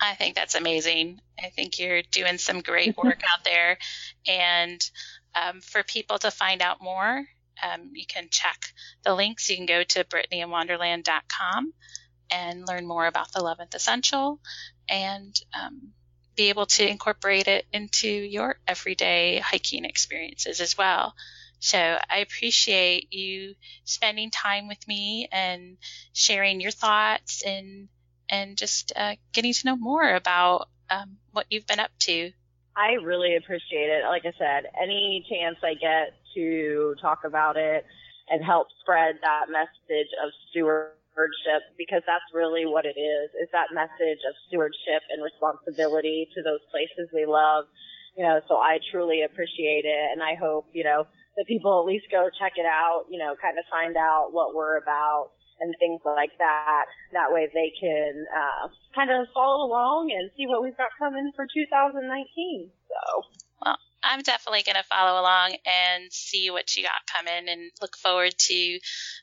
I 0.00 0.14
think 0.14 0.34
that's 0.34 0.56
amazing. 0.56 1.20
I 1.42 1.50
think 1.50 1.78
you're 1.78 2.02
doing 2.02 2.36
some 2.38 2.60
great 2.60 2.96
work 3.02 3.22
out 3.32 3.44
there. 3.44 3.78
And 4.26 4.90
um, 5.34 5.60
for 5.60 5.84
people 5.84 6.18
to 6.18 6.30
find 6.32 6.60
out 6.62 6.82
more, 6.82 7.24
um, 7.62 7.90
you 7.92 8.04
can 8.06 8.26
check 8.28 8.58
the 9.04 9.14
links. 9.14 9.48
You 9.48 9.56
can 9.56 9.66
go 9.66 9.84
to 9.84 10.04
brittanyinwonderland.com 10.04 11.72
and 12.30 12.66
learn 12.66 12.86
more 12.86 13.06
about 13.06 13.32
the 13.32 13.38
11th 13.38 13.74
Essential 13.74 14.40
and 14.88 15.38
um, 15.58 15.92
be 16.36 16.48
able 16.48 16.66
to 16.66 16.88
incorporate 16.88 17.48
it 17.48 17.66
into 17.72 18.08
your 18.08 18.58
everyday 18.66 19.38
hiking 19.38 19.84
experiences 19.84 20.60
as 20.60 20.76
well. 20.76 21.14
So 21.60 21.78
I 21.78 22.18
appreciate 22.18 23.12
you 23.12 23.54
spending 23.84 24.30
time 24.30 24.68
with 24.68 24.86
me 24.86 25.28
and 25.32 25.78
sharing 26.12 26.60
your 26.60 26.70
thoughts 26.70 27.42
and 27.42 27.88
and 28.28 28.56
just 28.56 28.92
uh, 28.96 29.14
getting 29.32 29.52
to 29.52 29.66
know 29.66 29.76
more 29.76 30.14
about 30.14 30.68
um, 30.90 31.18
what 31.32 31.46
you've 31.50 31.66
been 31.66 31.80
up 31.80 31.90
to. 32.00 32.32
I 32.76 32.92
really 33.02 33.36
appreciate 33.36 33.88
it. 33.88 34.04
Like 34.04 34.24
I 34.26 34.32
said, 34.38 34.64
any 34.82 35.24
chance 35.30 35.56
I 35.62 35.74
get 35.74 36.14
to 36.34 36.94
talk 37.00 37.20
about 37.24 37.56
it 37.56 37.86
and 38.28 38.44
help 38.44 38.68
spread 38.80 39.16
that 39.22 39.46
message 39.50 40.08
of 40.24 40.32
stewardship 41.14 41.62
because 41.78 42.02
that's 42.06 42.26
really 42.34 42.66
what 42.66 42.84
it 42.84 42.98
is, 42.98 43.30
is 43.38 43.48
that 43.54 43.70
message 43.70 44.18
of 44.26 44.34
stewardship 44.48 45.06
and 45.14 45.22
responsibility 45.22 46.26
to 46.34 46.42
those 46.42 46.60
places 46.70 47.08
we 47.14 47.24
love. 47.24 47.70
You 48.18 48.24
know, 48.26 48.40
so 48.46 48.58
I 48.58 48.78
truly 48.90 49.22
appreciate 49.22 49.86
it 49.86 50.06
and 50.12 50.22
I 50.22 50.34
hope, 50.34 50.66
you 50.72 50.84
know, 50.84 51.06
that 51.36 51.46
people 51.46 51.80
at 51.80 51.86
least 51.86 52.06
go 52.10 52.30
check 52.38 52.52
it 52.56 52.66
out, 52.66 53.06
you 53.10 53.18
know, 53.18 53.34
kind 53.40 53.58
of 53.58 53.64
find 53.70 53.96
out 53.96 54.30
what 54.30 54.54
we're 54.54 54.78
about 54.78 55.30
and 55.58 55.74
things 55.80 56.00
like 56.04 56.30
that. 56.38 56.84
That 57.12 57.32
way 57.32 57.48
they 57.52 57.72
can 57.78 58.26
uh, 58.30 58.68
kind 58.94 59.10
of 59.10 59.26
follow 59.34 59.66
along 59.66 60.10
and 60.14 60.30
see 60.36 60.46
what 60.46 60.62
we've 60.62 60.76
got 60.76 60.90
coming 60.98 61.32
for 61.34 61.46
2019. 61.46 62.70
So. 62.86 63.22
Well, 63.64 63.78
I'm 64.04 64.22
definitely 64.22 64.62
going 64.62 64.76
to 64.76 64.86
follow 64.86 65.20
along 65.20 65.56
and 65.66 66.12
see 66.12 66.50
what 66.50 66.76
you 66.76 66.84
got 66.84 67.02
coming 67.10 67.48
and 67.48 67.70
look 67.80 67.96
forward 67.96 68.34
to 68.38 68.78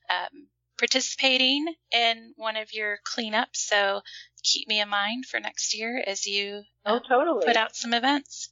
um, 0.09 0.47
participating 0.81 1.73
in 1.91 2.33
one 2.37 2.57
of 2.57 2.73
your 2.73 2.97
cleanups. 3.05 3.55
So 3.55 4.01
keep 4.43 4.67
me 4.67 4.81
in 4.81 4.89
mind 4.89 5.25
for 5.27 5.39
next 5.39 5.77
year 5.77 6.03
as 6.05 6.25
you 6.25 6.63
uh, 6.85 6.97
oh, 6.97 6.99
totally. 7.07 7.45
put 7.45 7.55
out 7.55 7.75
some 7.75 7.93
events. 7.93 8.49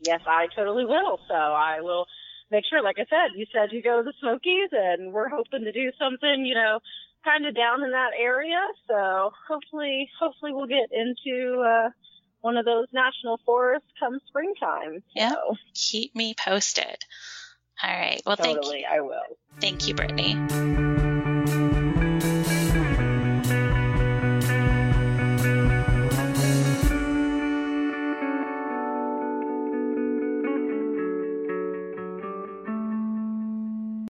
Yes, 0.00 0.20
I 0.26 0.46
totally 0.56 0.86
will. 0.86 1.20
So 1.28 1.34
I 1.34 1.82
will 1.82 2.06
make 2.50 2.64
sure, 2.70 2.82
like 2.82 2.96
I 2.98 3.04
said, 3.10 3.36
you 3.36 3.44
said 3.52 3.68
you 3.72 3.82
go 3.82 3.98
to 3.98 4.02
the 4.02 4.14
Smokies, 4.20 4.70
and 4.72 5.12
we're 5.12 5.28
hoping 5.28 5.64
to 5.64 5.72
do 5.72 5.90
something, 5.98 6.46
you 6.46 6.54
know, 6.54 6.78
kind 7.22 7.44
of 7.46 7.54
down 7.54 7.84
in 7.84 7.90
that 7.90 8.12
area. 8.18 8.60
So 8.88 9.30
hopefully, 9.46 10.08
hopefully 10.18 10.52
we'll 10.52 10.68
get 10.68 10.88
into 10.90 11.60
uh, 11.60 11.90
one 12.40 12.56
of 12.56 12.64
those 12.64 12.86
national 12.92 13.40
forests 13.44 13.88
come 14.00 14.20
springtime. 14.28 15.02
Yeah, 15.14 15.34
keep 15.74 16.14
me 16.14 16.34
posted. 16.34 16.96
All 17.82 17.90
right. 17.90 18.22
Well, 18.24 18.36
totally, 18.36 18.82
thank 18.82 18.82
you. 18.82 18.86
I 18.90 19.00
will. 19.00 19.36
Thank 19.60 19.86
you, 19.86 19.94
Brittany. 19.94 20.87